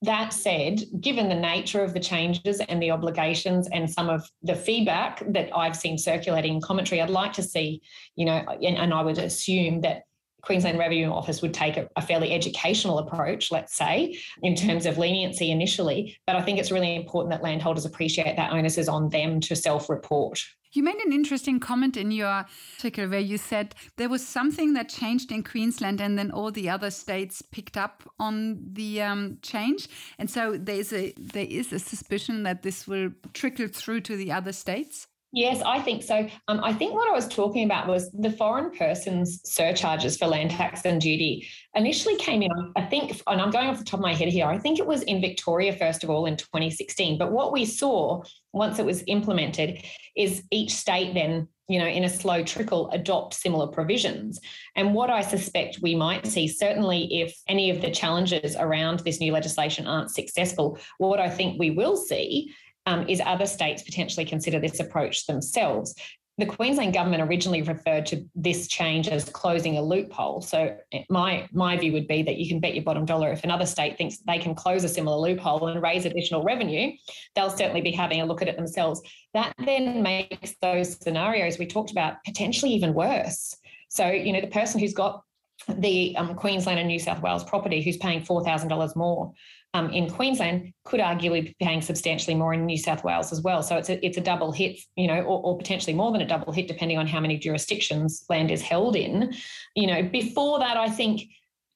that 0.02 0.32
said, 0.32 0.82
given 1.00 1.28
the 1.28 1.34
nature 1.34 1.82
of 1.82 1.94
the 1.94 2.00
changes 2.00 2.60
and 2.60 2.82
the 2.82 2.90
obligations 2.90 3.68
and 3.72 3.88
some 3.88 4.10
of 4.10 4.28
the 4.42 4.54
feedback 4.54 5.22
that 5.32 5.56
I've 5.56 5.76
seen 5.76 5.96
circulating 5.96 6.54
in 6.54 6.60
commentary, 6.60 7.00
I'd 7.00 7.10
like 7.10 7.32
to 7.34 7.42
see, 7.42 7.82
you 8.16 8.24
know, 8.24 8.44
and, 8.62 8.76
and 8.76 8.92
I 8.92 9.02
would 9.02 9.18
assume 9.18 9.80
that 9.82 10.02
Queensland 10.42 10.76
Revenue 10.76 11.10
Office 11.10 11.40
would 11.40 11.54
take 11.54 11.76
a, 11.76 11.88
a, 11.94 12.02
fairly 12.02 12.32
educational 12.32 12.98
approach, 12.98 13.52
let's 13.52 13.76
say, 13.76 14.18
in 14.42 14.56
terms 14.56 14.86
of 14.86 14.98
leniency 14.98 15.52
initially. 15.52 16.18
But 16.26 16.34
I 16.34 16.42
think 16.42 16.58
it's 16.58 16.72
really 16.72 16.96
important 16.96 17.30
that 17.30 17.44
landholders 17.44 17.84
appreciate 17.84 18.34
that 18.36 18.52
onus 18.52 18.76
is 18.76 18.88
on 18.88 19.08
them 19.08 19.38
to 19.40 19.54
self 19.54 19.88
report. 19.88 20.42
You 20.72 20.82
made 20.82 20.96
an 21.04 21.12
interesting 21.12 21.60
comment 21.60 21.98
in 21.98 22.10
your 22.10 22.28
article 22.28 23.06
where 23.06 23.20
you 23.20 23.36
said 23.36 23.74
there 23.96 24.08
was 24.08 24.26
something 24.26 24.72
that 24.72 24.88
changed 24.88 25.30
in 25.30 25.42
Queensland 25.42 26.00
and 26.00 26.18
then 26.18 26.30
all 26.30 26.50
the 26.50 26.70
other 26.70 26.90
states 26.90 27.42
picked 27.42 27.76
up 27.76 28.02
on 28.18 28.58
the 28.72 29.02
um, 29.02 29.38
change. 29.42 29.88
And 30.18 30.30
so 30.30 30.56
there's 30.56 30.92
a, 30.94 31.12
there 31.18 31.46
is 31.48 31.74
a 31.74 31.78
suspicion 31.78 32.42
that 32.44 32.62
this 32.62 32.88
will 32.88 33.10
trickle 33.34 33.68
through 33.68 34.00
to 34.02 34.16
the 34.16 34.32
other 34.32 34.52
states. 34.52 35.08
Yes, 35.34 35.62
I 35.64 35.80
think 35.80 36.02
so. 36.02 36.28
Um, 36.48 36.60
I 36.62 36.74
think 36.74 36.92
what 36.92 37.08
I 37.08 37.12
was 37.12 37.26
talking 37.26 37.64
about 37.64 37.88
was 37.88 38.10
the 38.12 38.30
foreign 38.30 38.70
persons 38.70 39.40
surcharges 39.44 40.18
for 40.18 40.26
land 40.26 40.50
tax 40.50 40.84
and 40.84 41.00
duty 41.00 41.48
initially 41.74 42.16
came 42.16 42.42
in, 42.42 42.50
I 42.76 42.82
think, 42.82 43.22
and 43.26 43.40
I'm 43.40 43.50
going 43.50 43.68
off 43.68 43.78
the 43.78 43.84
top 43.84 44.00
of 44.00 44.04
my 44.04 44.12
head 44.12 44.28
here, 44.28 44.46
I 44.46 44.58
think 44.58 44.78
it 44.78 44.86
was 44.86 45.02
in 45.04 45.22
Victoria, 45.22 45.74
first 45.74 46.04
of 46.04 46.10
all, 46.10 46.26
in 46.26 46.36
2016. 46.36 47.16
But 47.16 47.32
what 47.32 47.50
we 47.50 47.64
saw 47.64 48.22
once 48.52 48.78
it 48.78 48.84
was 48.84 49.02
implemented 49.06 49.82
is 50.14 50.42
each 50.50 50.74
state 50.74 51.14
then 51.14 51.48
you 51.68 51.78
know, 51.78 51.86
in 51.86 52.04
a 52.04 52.08
slow 52.08 52.42
trickle, 52.42 52.90
adopt 52.90 53.32
similar 53.32 53.66
provisions. 53.66 54.38
And 54.76 54.92
what 54.92 55.08
I 55.08 55.22
suspect 55.22 55.78
we 55.80 55.94
might 55.94 56.26
see, 56.26 56.46
certainly 56.46 57.22
if 57.22 57.34
any 57.48 57.70
of 57.70 57.80
the 57.80 57.90
challenges 57.90 58.56
around 58.56 58.98
this 59.00 59.20
new 59.20 59.32
legislation 59.32 59.86
aren't 59.86 60.10
successful, 60.10 60.78
what 60.98 61.18
I 61.18 61.30
think 61.30 61.58
we 61.58 61.70
will 61.70 61.96
see 61.96 62.52
um, 62.86 63.08
is 63.08 63.20
other 63.24 63.46
states 63.46 63.82
potentially 63.82 64.26
consider 64.26 64.58
this 64.58 64.80
approach 64.80 65.26
themselves. 65.26 65.94
The 66.38 66.46
Queensland 66.46 66.94
government 66.94 67.22
originally 67.22 67.60
referred 67.60 68.06
to 68.06 68.24
this 68.34 68.66
change 68.66 69.06
as 69.06 69.28
closing 69.28 69.76
a 69.76 69.82
loophole. 69.82 70.40
So 70.40 70.76
my 71.10 71.46
my 71.52 71.76
view 71.76 71.92
would 71.92 72.08
be 72.08 72.22
that 72.22 72.38
you 72.38 72.48
can 72.48 72.58
bet 72.58 72.74
your 72.74 72.84
bottom 72.84 73.04
dollar 73.04 73.30
if 73.32 73.44
another 73.44 73.66
state 73.66 73.98
thinks 73.98 74.16
they 74.18 74.38
can 74.38 74.54
close 74.54 74.82
a 74.82 74.88
similar 74.88 75.18
loophole 75.18 75.68
and 75.68 75.82
raise 75.82 76.06
additional 76.06 76.42
revenue, 76.42 76.92
they'll 77.34 77.50
certainly 77.50 77.82
be 77.82 77.92
having 77.92 78.22
a 78.22 78.24
look 78.24 78.40
at 78.40 78.48
it 78.48 78.56
themselves. 78.56 79.02
That 79.34 79.52
then 79.64 80.02
makes 80.02 80.54
those 80.62 80.98
scenarios 80.98 81.58
we 81.58 81.66
talked 81.66 81.90
about 81.90 82.24
potentially 82.24 82.72
even 82.72 82.94
worse. 82.94 83.54
So 83.90 84.08
you 84.08 84.32
know 84.32 84.40
the 84.40 84.46
person 84.46 84.80
who's 84.80 84.94
got 84.94 85.22
the 85.68 86.16
um, 86.16 86.34
Queensland 86.34 86.78
and 86.78 86.88
New 86.88 86.98
South 86.98 87.22
Wales 87.22 87.44
property 87.44 87.82
who's 87.82 87.96
paying 87.96 88.22
$4,000 88.22 88.96
more 88.96 89.32
um, 89.74 89.90
in 89.90 90.10
Queensland 90.10 90.72
could 90.84 91.00
arguably 91.00 91.44
be 91.44 91.56
paying 91.60 91.80
substantially 91.80 92.34
more 92.34 92.52
in 92.52 92.66
New 92.66 92.76
South 92.76 93.04
Wales 93.04 93.32
as 93.32 93.40
well. 93.40 93.62
So 93.62 93.76
it's 93.76 93.88
a, 93.88 94.04
it's 94.04 94.18
a 94.18 94.20
double 94.20 94.52
hit, 94.52 94.78
you 94.96 95.06
know, 95.06 95.22
or, 95.22 95.42
or, 95.42 95.56
potentially 95.56 95.94
more 95.94 96.12
than 96.12 96.20
a 96.20 96.26
double 96.26 96.52
hit, 96.52 96.68
depending 96.68 96.98
on 96.98 97.06
how 97.06 97.20
many 97.20 97.38
jurisdictions 97.38 98.24
land 98.28 98.50
is 98.50 98.60
held 98.60 98.96
in. 98.96 99.34
You 99.74 99.86
know, 99.86 100.02
before 100.02 100.58
that, 100.58 100.76
I 100.76 100.88
think. 100.88 101.22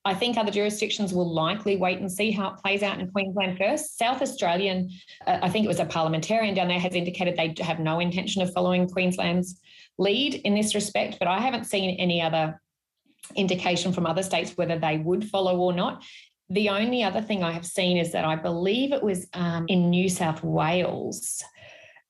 I 0.05 0.15
think 0.15 0.37
other 0.37 0.53
jurisdictions 0.53 1.13
will 1.13 1.29
likely 1.35 1.77
wait 1.77 1.99
and 1.99 2.13
see 2.13 2.31
how 2.31 2.51
it 2.51 2.59
plays 2.63 2.85
out 2.85 3.01
in 3.01 3.11
Queensland 3.11 3.59
first. 3.59 3.99
South 3.99 4.23
Australian, 4.23 4.89
uh, 5.27 5.41
I 5.43 5.49
think 5.49 5.65
it 5.65 5.69
was 5.69 5.81
a 5.81 5.85
parliamentarian 5.85 6.55
down 6.55 6.69
there, 6.69 6.79
has 6.79 6.95
indicated 6.95 7.37
they 7.37 7.61
have 7.61 7.81
no 7.81 7.99
intention 7.99 8.41
of 8.41 8.53
following 8.53 8.89
Queensland's 8.89 9.61
lead 9.99 10.37
in 10.37 10.55
this 10.55 10.77
respect, 10.77 11.17
but 11.19 11.27
I 11.27 11.41
haven't 11.41 11.65
seen 11.65 11.99
any 11.99 12.23
other 12.23 12.61
indication 13.35 13.93
from 13.93 14.07
other 14.07 14.23
states 14.23 14.57
whether 14.57 14.79
they 14.79 14.99
would 14.99 15.29
follow 15.29 15.59
or 15.59 15.73
not. 15.73 16.05
The 16.49 16.69
only 16.69 17.03
other 17.03 17.21
thing 17.21 17.43
I 17.43 17.53
have 17.53 17.67
seen 17.67 17.97
is 17.97 18.13
that 18.13 18.25
I 18.25 18.37
believe 18.37 18.93
it 18.93 19.03
was 19.03 19.27
um, 19.33 19.67
in 19.69 19.91
New 19.91 20.09
South 20.09 20.45
Wales. 20.45 21.43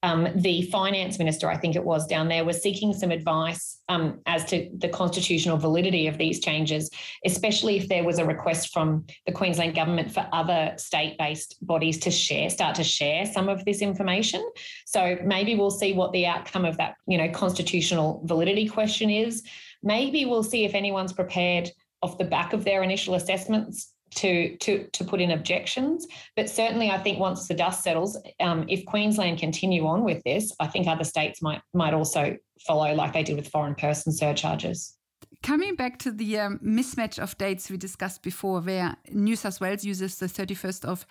Um, 0.03 0.29
the 0.37 0.63
finance 0.71 1.19
minister, 1.19 1.51
I 1.51 1.57
think 1.57 1.75
it 1.75 1.83
was 1.83 2.07
down 2.07 2.29
there, 2.29 2.45
was 2.45 2.63
seeking 2.63 2.93
some 2.93 3.11
advice 3.11 3.81
um, 3.89 4.21
as 4.27 4.45
to 4.47 4.71
the 4.77 4.91
constitutional 4.91 5.57
validity 5.57 6.07
of 6.07 6.19
these 6.19 6.39
changes, 6.39 6.91
especially 7.25 7.79
if 7.79 7.89
there 7.89 8.05
was 8.05 8.19
a 8.19 8.25
request 8.25 8.73
from 8.75 9.07
the 9.25 9.33
Queensland 9.33 9.75
government 9.75 10.13
for 10.13 10.29
other 10.33 10.75
state-based 10.77 11.57
bodies 11.67 11.99
to 12.01 12.11
share, 12.11 12.51
start 12.51 12.77
to 12.77 12.85
share 12.85 13.25
some 13.25 13.49
of 13.49 13.65
this 13.65 13.81
information. 13.81 14.47
So 14.85 15.19
maybe 15.25 15.55
we'll 15.55 15.71
see 15.71 15.95
what 15.95 16.13
the 16.13 16.27
outcome 16.27 16.67
of 16.67 16.77
that, 16.77 16.97
you 17.07 17.17
know, 17.17 17.31
constitutional 17.31 18.21
validity 18.27 18.69
question 18.69 19.09
is. 19.09 19.43
Maybe 19.83 20.27
we'll 20.27 20.45
see 20.45 20.67
if 20.67 20.75
anyone's 20.75 21.15
prepared 21.15 21.71
off 22.03 22.19
the 22.19 22.25
back 22.25 22.53
of 22.53 22.65
their 22.65 22.83
initial 22.83 23.15
assessments 23.15 23.95
to 24.17 24.57
to 24.59 24.87
to 24.93 25.05
put 25.05 25.21
in 25.21 25.33
objections. 25.33 26.07
But 26.37 26.49
certainly, 26.49 26.91
I 26.91 26.99
think 26.99 27.19
once 27.19 27.49
the 27.49 27.55
dust 27.55 27.83
settles, 27.83 28.19
um, 28.41 28.65
if 28.69 28.85
Queensland 28.87 29.39
continue 29.39 29.87
on 29.87 30.05
with 30.05 30.23
this, 30.25 30.53
I 30.61 30.67
think 30.67 30.87
other 30.87 31.05
states 31.05 31.43
might 31.43 31.61
might 31.75 31.95
also 31.95 32.37
follow, 32.67 32.95
like 32.95 33.13
they 33.13 33.23
did 33.23 33.37
with 33.37 33.49
foreign 33.49 33.75
person 33.75 34.13
surcharges. 34.13 34.97
Coming 35.43 35.75
back 35.77 35.99
to 36.01 36.11
the 36.11 36.39
um, 36.39 36.59
mismatch 36.65 37.19
of 37.19 37.37
dates 37.39 37.71
we 37.71 37.77
discussed 37.77 38.23
before, 38.23 38.61
where 38.61 38.97
New 39.11 39.37
South 39.37 39.61
Wales 39.61 39.85
uses 39.85 40.19
the 40.19 40.27
31st 40.27 40.85
of 40.85 41.07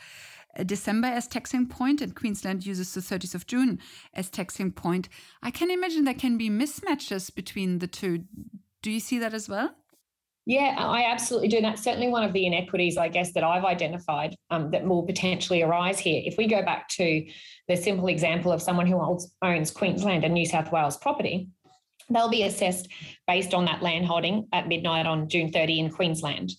uh, 0.57 0.63
December 0.63 1.07
as 1.07 1.27
taxing 1.27 1.67
point 1.67 2.01
and 2.01 2.15
Queensland 2.15 2.65
uses 2.65 2.93
the 2.93 3.01
30th 3.01 3.35
of 3.35 3.47
June 3.47 3.79
as 4.13 4.29
taxing 4.29 4.71
point, 4.71 5.09
I 5.41 5.51
can 5.51 5.69
imagine 5.69 6.03
there 6.03 6.13
can 6.13 6.37
be 6.37 6.49
mismatches 6.49 7.33
between 7.33 7.79
the 7.79 7.87
two. 7.87 8.25
Do 8.81 8.91
you 8.91 8.99
see 8.99 9.19
that 9.19 9.33
as 9.33 9.49
well? 9.49 9.75
Yeah, 10.45 10.75
I 10.77 11.05
absolutely 11.05 11.47
do. 11.47 11.57
And 11.57 11.65
That's 11.65 11.81
certainly 11.81 12.07
one 12.07 12.23
of 12.23 12.31
the 12.31 12.45
inequities, 12.45 12.97
I 12.97 13.07
guess, 13.07 13.33
that 13.33 13.43
I've 13.43 13.65
identified 13.65 14.35
um, 14.51 14.69
that 14.71 14.85
will 14.85 15.03
potentially 15.03 15.63
arise 15.63 15.97
here. 15.97 16.21
If 16.23 16.37
we 16.37 16.47
go 16.47 16.61
back 16.61 16.87
to 16.89 17.25
the 17.67 17.75
simple 17.75 18.07
example 18.07 18.51
of 18.51 18.61
someone 18.61 18.85
who 18.85 19.25
owns 19.41 19.71
Queensland 19.71 20.23
and 20.23 20.33
New 20.33 20.45
South 20.45 20.71
Wales 20.71 20.97
property, 20.97 21.49
they'll 22.11 22.29
be 22.29 22.43
assessed 22.43 22.87
based 23.27 23.55
on 23.55 23.65
that 23.65 23.81
land 23.81 24.05
holding 24.05 24.47
at 24.53 24.67
midnight 24.67 25.07
on 25.07 25.27
June 25.27 25.51
30 25.51 25.79
in 25.79 25.89
Queensland. 25.89 26.51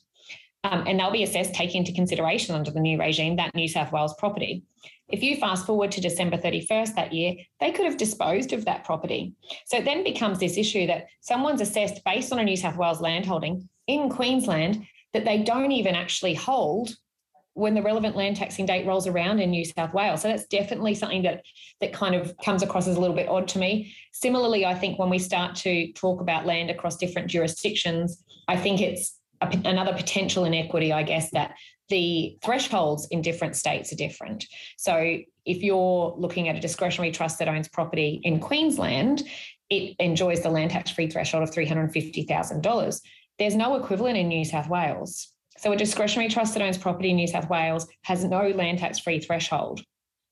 Um, 0.65 0.83
and 0.89 0.99
they'll 0.99 1.13
be 1.13 1.23
assessed 1.23 1.55
taking 1.55 1.81
into 1.81 1.93
consideration 1.93 2.57
under 2.57 2.73
the 2.73 2.81
new 2.81 2.99
regime 2.99 3.37
that 3.37 3.55
New 3.55 3.69
South 3.69 3.93
Wales 3.93 4.17
property. 4.19 4.65
If 5.09 5.23
you 5.23 5.37
fast 5.37 5.65
forward 5.65 5.93
to 5.93 6.01
December 6.01 6.37
31st 6.37 6.97
that 6.97 7.13
year, 7.13 7.37
they 7.61 7.71
could 7.71 7.85
have 7.85 7.97
disposed 7.97 8.53
of 8.53 8.65
that 8.65 8.83
property. 8.83 9.35
So 9.67 9.77
it 9.77 9.85
then 9.85 10.03
becomes 10.03 10.41
this 10.41 10.57
issue 10.57 10.89
that 10.89 11.07
someone's 11.21 11.61
assessed 11.61 12.03
based 12.05 12.33
on 12.33 12.41
a 12.41 12.45
New 12.45 12.57
South 12.57 12.77
Wales 12.77 13.01
land 13.01 13.27
holding 13.27 13.69
in 13.87 14.09
Queensland 14.09 14.87
that 15.13 15.25
they 15.25 15.43
don't 15.43 15.73
even 15.73 15.95
actually 15.95 16.35
hold 16.35 16.95
when 17.55 17.75
the 17.75 17.83
relevant 17.83 18.15
land 18.15 18.37
taxing 18.37 18.67
date 18.67 18.87
rolls 18.87 19.07
around 19.07 19.41
in 19.41 19.51
New 19.51 19.65
South 19.65 19.95
Wales. 19.95 20.21
So 20.21 20.29
that's 20.29 20.47
definitely 20.47 20.95
something 20.95 21.23
that 21.23 21.43
that 21.81 21.93
kind 21.93 22.15
of 22.15 22.37
comes 22.45 22.63
across 22.63 22.87
as 22.87 22.97
a 22.97 23.01
little 23.01 23.17
bit 23.17 23.29
odd 23.29 23.49
to 23.49 23.59
me. 23.59 23.95
Similarly, 24.13 24.67
I 24.67 24.75
think 24.75 24.99
when 24.99 25.09
we 25.09 25.19
start 25.19 25.55
to 25.57 25.91
talk 25.95 26.21
about 26.21 26.45
land 26.45 26.71
across 26.71 26.97
different 26.97 27.29
jurisdictions, 27.29 28.23
I 28.47 28.59
think 28.59 28.83
it's 28.83 29.19
a, 29.41 29.47
another 29.65 29.95
potential 29.95 30.45
inequity, 30.45 30.93
I 30.93 31.03
guess, 31.03 31.31
that 31.31 31.55
the 31.89 32.37
thresholds 32.45 33.09
in 33.11 33.23
different 33.23 33.57
states 33.57 33.91
are 33.91 33.97
different. 33.97 34.45
So 34.77 35.19
if 35.47 35.63
you're 35.63 36.15
looking 36.19 36.49
at 36.49 36.57
a 36.57 36.61
discretionary 36.61 37.13
trust 37.13 37.39
that 37.39 37.49
owns 37.49 37.69
property 37.69 38.21
in 38.23 38.39
Queensland, 38.39 39.23
it 39.71 39.97
enjoys 39.99 40.43
the 40.43 40.51
land 40.51 40.73
tax 40.73 40.91
free 40.91 41.09
threshold 41.09 41.43
of 41.43 41.55
$350,000. 41.55 43.01
There's 43.39 43.57
no 43.57 43.77
equivalent 43.77 44.17
in 44.17 44.29
New 44.29 44.45
South 44.45 44.69
Wales. 44.69 45.33
So 45.59 45.73
a 45.73 45.77
discretionary 45.77 46.29
trust 46.29 46.55
that 46.55 46.63
owns 46.63 46.79
property 46.79 47.11
in 47.11 47.17
New 47.17 47.27
South 47.27 47.49
Wales 47.49 47.87
has 48.03 48.25
no 48.25 48.49
land 48.49 48.79
tax 48.79 48.99
free 48.99 49.21
threshold. 49.21 49.83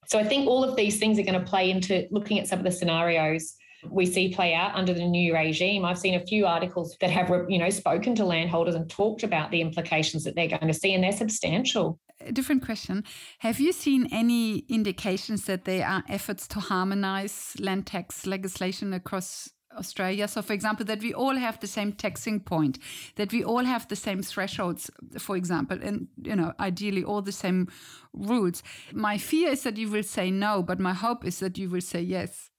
So 0.07 0.19
I 0.19 0.25
think 0.25 0.47
all 0.47 0.65
of 0.65 0.77
these 0.77 0.99
things 0.99 1.19
are 1.19 1.23
going 1.23 1.39
to 1.39 1.47
play 1.47 1.71
into 1.71 2.07
looking 2.11 2.39
at 2.39 2.47
some 2.47 2.59
of 2.59 2.65
the 2.65 2.71
scenarios 2.71 3.55
we 3.91 4.07
see 4.07 4.33
play 4.33 4.55
out 4.55 4.75
under 4.75 4.95
the 4.95 5.07
new 5.07 5.35
regime. 5.35 5.85
I've 5.85 5.99
seen 5.99 6.15
a 6.15 6.25
few 6.25 6.47
articles 6.47 6.97
that 7.01 7.11
have, 7.11 7.31
you 7.49 7.59
know, 7.59 7.71
spoken 7.71 8.15
to 8.17 8.25
landholders 8.25 8.75
and 8.75 8.89
talked 8.89 9.23
about 9.23 9.51
the 9.51 9.61
implications 9.61 10.25
that 10.25 10.35
they're 10.35 10.49
going 10.49 10.69
to 10.69 10.75
see, 10.75 10.95
and 10.95 11.05
they're 11.05 11.13
substantial. 11.13 11.99
A 12.21 12.33
different 12.33 12.65
question. 12.65 13.05
Have 13.41 13.61
you 13.61 13.73
seen 13.73 14.09
any 14.11 14.59
indications 14.69 15.45
that 15.45 15.65
there 15.65 15.87
are 15.87 16.05
efforts 16.09 16.47
to 16.49 16.61
harmonize 16.61 17.55
land 17.59 17.87
tax 17.87 18.27
legislation 18.27 18.93
across 18.95 19.51
Australia. 19.77 20.29
So, 20.29 20.43
for 20.43 20.53
example, 20.53 20.85
that 20.87 21.01
we 21.01 21.13
all 21.15 21.37
have 21.37 21.61
the 21.61 21.67
same 21.67 21.93
taxing 21.93 22.41
point, 22.41 22.79
that 23.17 23.33
we 23.33 23.45
all 23.45 23.65
have 23.65 23.89
the 23.89 23.97
same 23.97 24.23
thresholds, 24.23 24.91
for 25.19 25.37
example, 25.37 25.79
and 25.83 26.09
you 26.23 26.37
know, 26.37 26.53
ideally 26.61 27.05
all 27.05 27.23
the 27.23 27.33
same 27.33 27.69
rules. 28.13 28.63
My 28.93 29.19
fear 29.19 29.51
is 29.51 29.63
that 29.63 29.77
you 29.77 29.91
will 29.91 30.03
say 30.03 30.31
no, 30.31 30.63
but 30.63 30.79
my 30.81 30.93
hope 30.93 31.25
is 31.25 31.39
that 31.41 31.59
you 31.59 31.69
will 31.71 31.81
say 31.81 32.01
yes. 32.01 32.51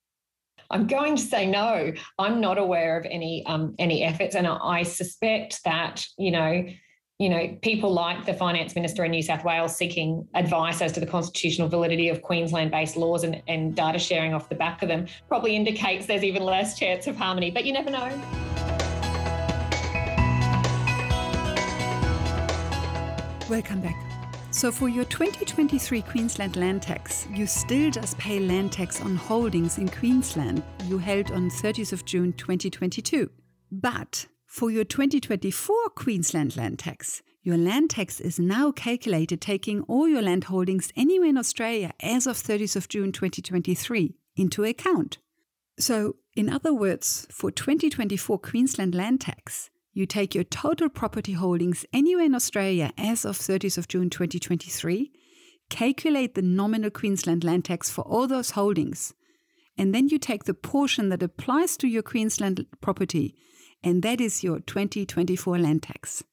I'm 0.71 0.88
going 0.88 1.15
to 1.15 1.21
say 1.21 1.45
no. 1.45 1.93
I'm 2.17 2.41
not 2.41 2.58
aware 2.58 2.97
of 2.97 3.06
any 3.06 3.45
um, 3.45 3.75
any 3.78 4.04
efforts, 4.04 4.36
and 4.36 4.47
I 4.47 4.84
suspect 4.84 5.63
that 5.63 6.06
you 6.17 6.32
know 6.32 6.65
you 7.17 7.30
know, 7.30 7.58
people 7.62 7.93
like 7.93 8.25
the 8.25 8.34
finance 8.34 8.75
minister 8.75 9.06
in 9.06 9.12
New 9.12 9.21
South 9.21 9.45
Wales 9.45 9.73
seeking 9.73 10.28
advice 10.34 10.82
as 10.82 10.91
to 10.91 10.99
the 10.99 11.06
constitutional 11.06 11.69
validity 11.69 12.10
of 12.10 12.21
Queensland 12.21 12.71
based 12.71 12.97
laws 12.97 13.23
and, 13.23 13.41
and 13.47 13.73
data 13.73 13.97
sharing 13.97 14.34
off 14.34 14.49
the 14.49 14.56
back 14.56 14.82
of 14.82 14.89
them 14.89 15.06
probably 15.30 15.56
indicates 15.56 16.08
there's 16.08 16.25
even 16.25 16.43
less 16.43 16.78
chance 16.78 17.08
of 17.08 17.15
harmony, 17.15 17.51
but 17.51 17.63
you 17.63 17.71
never 17.71 17.89
know. 17.89 18.10
Welcome 23.49 23.80
back. 23.80 23.95
So, 24.51 24.69
for 24.69 24.89
your 24.89 25.06
2023 25.06 26.01
Queensland 26.01 26.58
land 26.58 26.82
tax, 26.82 27.28
you 27.32 27.45
still 27.47 27.91
just 27.91 28.17
pay 28.17 28.39
land 28.39 28.73
tax 28.73 28.99
on 28.99 29.15
holdings 29.15 29.78
in 29.78 29.88
Queensland 29.88 30.63
you 30.86 30.97
held 30.97 31.32
on 31.32 31.49
30th 31.49 31.93
of 31.93 32.04
June 32.04 32.34
2022. 32.34 33.30
But 33.71 34.25
for 34.56 34.72
your 34.72 34.86
2024 34.86 35.76
Queensland 35.96 36.56
land 36.56 36.80
tax, 36.80 37.22
your 37.44 37.58
land 37.58 37.89
tax 37.89 38.22
is 38.22 38.39
now 38.39 38.72
calculated 38.72 39.41
taking 39.41 39.82
all 39.82 40.08
your 40.08 40.22
land 40.22 40.46
holdings 40.46 40.94
anywhere 40.96 41.28
in 41.28 41.38
Australia 41.38 41.91
as 42.00 42.26
of 42.26 42.38
30th 42.38 42.78
of 42.78 42.88
June 42.88 43.12
2023 43.12 44.15
into 44.38 44.63
account. 44.63 45.18
So, 45.78 46.15
in 46.38 46.50
other 46.50 46.74
words, 46.74 47.28
for 47.30 47.52
2024 47.52 48.39
Queensland 48.39 48.96
land 48.96 49.20
tax, 49.20 49.70
you 49.91 50.06
take 50.06 50.34
your 50.34 50.46
total 50.46 50.88
property 50.88 51.34
holdings 51.34 51.86
anywhere 51.91 52.24
in 52.24 52.34
Australia 52.34 52.94
as 52.98 53.26
of 53.26 53.38
30th 53.38 53.78
of 53.78 53.89
June 53.89 54.10
2023, 54.10 55.12
calculate 55.70 56.34
the 56.34 56.41
nominal 56.41 56.91
Queensland 56.91 57.44
land 57.44 57.65
tax 57.65 57.89
for 57.89 58.04
all 58.04 58.26
those 58.26 58.52
holdings, 58.52 59.13
and 59.78 59.94
then 59.94 60.08
you 60.08 60.18
take 60.18 60.46
the 60.46 60.54
portion 60.54 61.10
that 61.10 61.22
applies 61.22 61.76
to 61.76 61.89
your 61.89 62.04
Queensland 62.04 62.65
property, 62.80 63.36
and 63.86 64.02
that 64.02 64.19
is 64.19 64.43
your 64.43 64.60
2024 64.60 65.60
land 65.60 65.84
tax. 65.84 66.24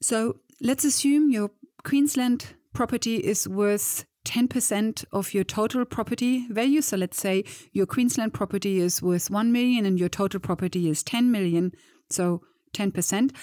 So 0.00 0.36
let's 0.62 0.84
assume 0.84 1.30
your 1.30 1.50
Queensland 1.84 2.54
property 2.72 3.16
is 3.16 3.48
worth 3.48 4.04
10% 4.26 5.04
of 5.12 5.34
your 5.34 5.44
total 5.44 5.84
property 5.84 6.46
value. 6.48 6.80
So 6.80 6.96
let's 6.96 7.18
say 7.18 7.44
your 7.72 7.86
Queensland 7.86 8.32
property 8.32 8.78
is 8.78 9.02
worth 9.02 9.28
1 9.28 9.50
million 9.50 9.84
and 9.84 9.98
your 9.98 10.08
total 10.08 10.38
property 10.40 10.88
is 10.88 11.02
10 11.02 11.32
million. 11.32 11.72
So 12.10 12.42
10%. 12.74 13.34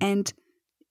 And 0.00 0.32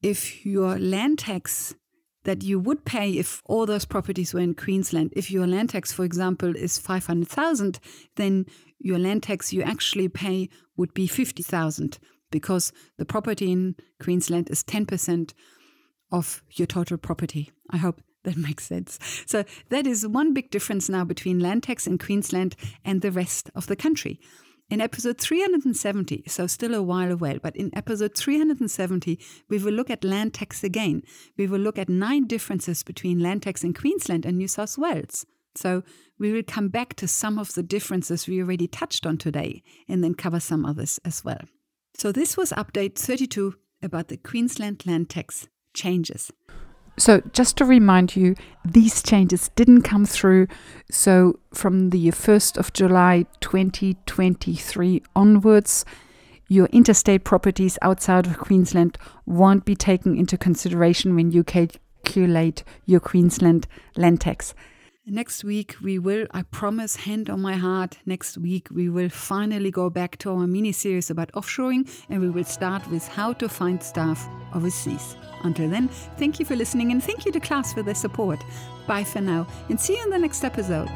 if 0.01 0.45
your 0.45 0.77
land 0.77 1.19
tax 1.19 1.75
that 2.23 2.43
you 2.43 2.59
would 2.59 2.85
pay 2.85 3.11
if 3.17 3.41
all 3.45 3.65
those 3.65 3.85
properties 3.85 4.33
were 4.33 4.41
in 4.41 4.53
Queensland, 4.53 5.13
if 5.15 5.31
your 5.31 5.47
land 5.47 5.69
tax, 5.69 5.91
for 5.91 6.03
example, 6.03 6.55
is 6.55 6.77
500,000, 6.77 7.79
then 8.15 8.45
your 8.83 8.99
land 8.99 9.23
tax 9.23 9.53
you 9.53 9.61
actually 9.61 10.07
pay 10.07 10.49
would 10.77 10.93
be 10.93 11.07
50,000 11.07 11.99
because 12.31 12.71
the 12.97 13.05
property 13.05 13.51
in 13.51 13.75
Queensland 14.01 14.49
is 14.49 14.63
10% 14.63 15.33
of 16.11 16.43
your 16.51 16.65
total 16.65 16.97
property. 16.97 17.51
I 17.69 17.77
hope 17.77 18.01
that 18.23 18.37
makes 18.47 18.65
sense. 18.65 18.99
So 19.25 19.43
that 19.69 19.87
is 19.87 20.07
one 20.07 20.33
big 20.33 20.51
difference 20.51 20.89
now 20.89 21.03
between 21.03 21.39
land 21.39 21.63
tax 21.63 21.87
in 21.87 21.97
Queensland 21.97 22.55
and 22.83 23.01
the 23.01 23.11
rest 23.11 23.49
of 23.55 23.67
the 23.67 23.75
country. 23.75 24.19
In 24.69 24.79
episode 24.79 25.17
370, 25.17 26.23
so 26.27 26.47
still 26.47 26.73
a 26.73 26.81
while 26.81 27.11
away, 27.11 27.37
but 27.43 27.57
in 27.57 27.75
episode 27.75 28.15
370, 28.15 29.19
we 29.49 29.57
will 29.57 29.73
look 29.73 29.89
at 29.89 30.01
land 30.01 30.33
tax 30.33 30.63
again. 30.63 31.03
We 31.37 31.45
will 31.45 31.59
look 31.59 31.77
at 31.77 31.89
nine 31.89 32.25
differences 32.25 32.81
between 32.81 33.19
land 33.19 33.43
tax 33.43 33.65
in 33.65 33.73
Queensland 33.73 34.25
and 34.25 34.37
New 34.37 34.47
South 34.47 34.77
Wales. 34.77 35.25
So 35.55 35.83
we 36.17 36.31
will 36.31 36.43
come 36.43 36.69
back 36.69 36.95
to 36.95 37.07
some 37.07 37.37
of 37.37 37.53
the 37.53 37.63
differences 37.63 38.27
we 38.27 38.41
already 38.41 38.67
touched 38.67 39.05
on 39.05 39.17
today 39.17 39.63
and 39.87 40.03
then 40.03 40.13
cover 40.13 40.39
some 40.39 40.65
others 40.65 40.99
as 41.03 41.23
well. 41.23 41.41
So 41.93 42.11
this 42.11 42.37
was 42.37 42.51
update 42.51 42.95
32 42.95 43.55
about 43.81 44.07
the 44.07 44.17
Queensland 44.17 44.85
land 44.85 45.09
tax 45.09 45.47
changes. 45.73 46.31
So, 46.97 47.21
just 47.31 47.57
to 47.57 47.65
remind 47.65 48.15
you, 48.15 48.35
these 48.65 49.01
changes 49.01 49.49
didn't 49.55 49.83
come 49.83 50.05
through. 50.05 50.47
So, 50.91 51.39
from 51.53 51.89
the 51.89 52.09
1st 52.09 52.57
of 52.57 52.73
July 52.73 53.25
2023 53.39 55.01
onwards, 55.15 55.85
your 56.49 56.65
interstate 56.67 57.23
properties 57.23 57.79
outside 57.81 58.27
of 58.27 58.37
Queensland 58.37 58.97
won't 59.25 59.63
be 59.63 59.75
taken 59.75 60.17
into 60.17 60.37
consideration 60.37 61.15
when 61.15 61.31
you 61.31 61.45
calculate 61.45 62.63
your 62.85 62.99
Queensland 62.99 63.67
land 63.95 64.19
tax. 64.19 64.53
Next 65.07 65.43
week, 65.43 65.77
we 65.81 65.97
will, 65.97 66.27
I 66.29 66.43
promise, 66.43 66.95
hand 66.95 67.27
on 67.27 67.41
my 67.41 67.55
heart, 67.55 67.97
next 68.05 68.37
week, 68.37 68.67
we 68.69 68.87
will 68.87 69.09
finally 69.09 69.71
go 69.71 69.89
back 69.89 70.17
to 70.19 70.29
our 70.29 70.45
mini 70.45 70.71
series 70.71 71.09
about 71.09 71.31
offshoring 71.31 71.89
and 72.07 72.21
we 72.21 72.29
will 72.29 72.43
start 72.43 72.87
with 72.91 73.07
how 73.07 73.33
to 73.33 73.49
find 73.49 73.81
staff 73.81 74.29
overseas. 74.53 75.15
Until 75.43 75.69
then, 75.71 75.87
thank 76.19 76.39
you 76.39 76.45
for 76.45 76.55
listening 76.55 76.91
and 76.91 77.03
thank 77.03 77.25
you 77.25 77.31
to 77.31 77.39
Class 77.39 77.73
for 77.73 77.81
their 77.81 77.95
support. 77.95 78.43
Bye 78.85 79.03
for 79.03 79.21
now 79.21 79.47
and 79.69 79.81
see 79.81 79.97
you 79.97 80.03
in 80.03 80.11
the 80.11 80.19
next 80.19 80.43
episode. 80.43 80.87